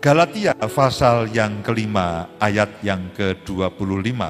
Galatia 0.01 0.57
pasal 0.57 1.29
yang 1.29 1.61
kelima 1.61 2.25
ayat 2.41 2.81
yang 2.81 3.13
ke-25. 3.13 4.21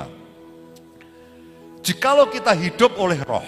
Jikalau 1.79 2.27
kita 2.27 2.51
hidup 2.51 2.99
oleh 2.99 3.17
roh, 3.23 3.47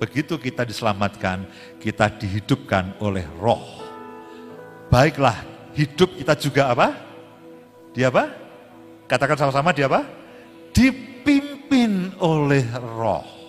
begitu 0.00 0.40
kita 0.40 0.64
diselamatkan, 0.64 1.44
kita 1.76 2.08
dihidupkan 2.08 2.96
oleh 3.04 3.28
roh. 3.36 3.60
Baiklah, 4.88 5.44
hidup 5.76 6.16
kita 6.16 6.32
juga 6.40 6.72
apa? 6.72 6.96
Dia 7.92 8.08
apa? 8.08 8.32
Katakan 9.04 9.36
sama-sama 9.36 9.76
dia 9.76 9.84
apa? 9.86 10.08
Dipimpin 10.72 12.16
oleh 12.18 12.64
roh 12.96 13.44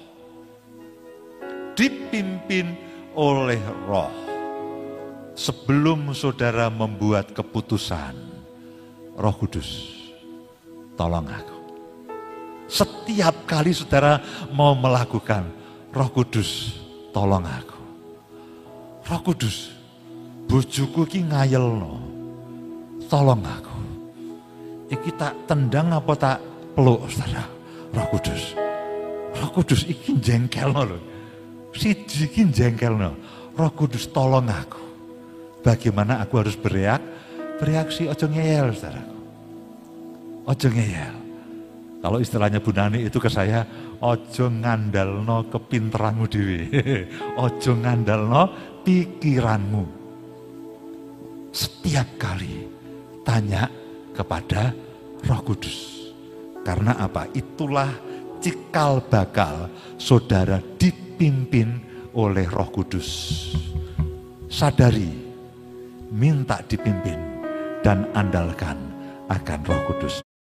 dipimpin 1.76 2.74
oleh 3.14 3.60
roh. 3.86 4.35
Sebelum 5.36 6.16
saudara 6.16 6.72
membuat 6.72 7.36
keputusan, 7.36 8.16
roh 9.20 9.36
kudus, 9.36 9.92
tolong 10.96 11.28
aku. 11.28 11.58
Setiap 12.72 13.44
kali 13.44 13.76
saudara 13.76 14.24
mau 14.56 14.72
melakukan, 14.74 15.44
roh 15.92 16.10
kudus, 16.10 16.80
tolong 17.12 17.44
aku. 17.44 17.80
Roh 19.06 19.22
kudus, 19.22 19.76
bojoku 20.48 21.04
ki 21.04 21.28
ngayel 21.28 21.68
no, 21.68 22.00
tolong 23.12 23.44
aku. 23.44 23.76
Iki 24.88 25.12
tak 25.20 25.36
tendang 25.52 25.92
apa 25.92 26.14
tak 26.16 26.38
peluk 26.80 27.12
saudara, 27.12 27.44
roh 27.92 28.08
kudus. 28.08 28.56
Roh 29.36 29.52
kudus 29.52 29.84
iki 29.84 30.16
jengkel 30.24 30.72
no 30.72 31.16
siji 31.76 32.32
ki 32.32 32.44
jengkelno. 32.50 33.12
Roh 33.56 33.72
Kudus 33.72 34.08
tolong 34.12 34.48
aku. 34.48 34.85
Bagaimana 35.66 36.22
aku 36.22 36.46
harus 36.46 36.54
bereak? 36.54 37.02
Bereaksi 37.58 38.06
ojo 38.06 38.30
ngeyel, 38.30 38.70
saudaraku. 38.78 39.18
Ojo 40.46 40.68
ngeyel. 40.70 41.16
Kalau 42.06 42.22
istilahnya 42.22 42.62
Bu 42.62 42.70
Nani 42.70 43.02
itu 43.02 43.18
ke 43.18 43.34
saya, 43.34 43.66
ojo 43.98 44.46
ngandalno 44.46 45.50
kepinteranmu 45.50 46.26
dewi. 46.30 46.70
ojo 47.50 47.72
ngandalno 47.82 48.42
pikiranmu. 48.86 49.84
Setiap 51.50 52.06
kali 52.22 52.70
tanya 53.26 53.66
kepada 54.14 54.70
Roh 55.26 55.42
Kudus. 55.42 56.06
Karena 56.62 56.94
apa? 57.02 57.26
Itulah 57.34 57.90
cikal 58.38 59.02
bakal 59.10 59.74
saudara 59.98 60.62
di 60.78 61.06
dipimpin 61.16 61.80
oleh 62.12 62.44
Roh 62.52 62.68
Kudus. 62.76 63.10
Sadari, 64.52 65.25
minta 66.16 66.64
dipimpin 66.72 67.20
dan 67.84 68.08
andalkan 68.16 68.80
akan 69.28 69.60
Roh 69.68 69.82
Kudus. 69.92 70.35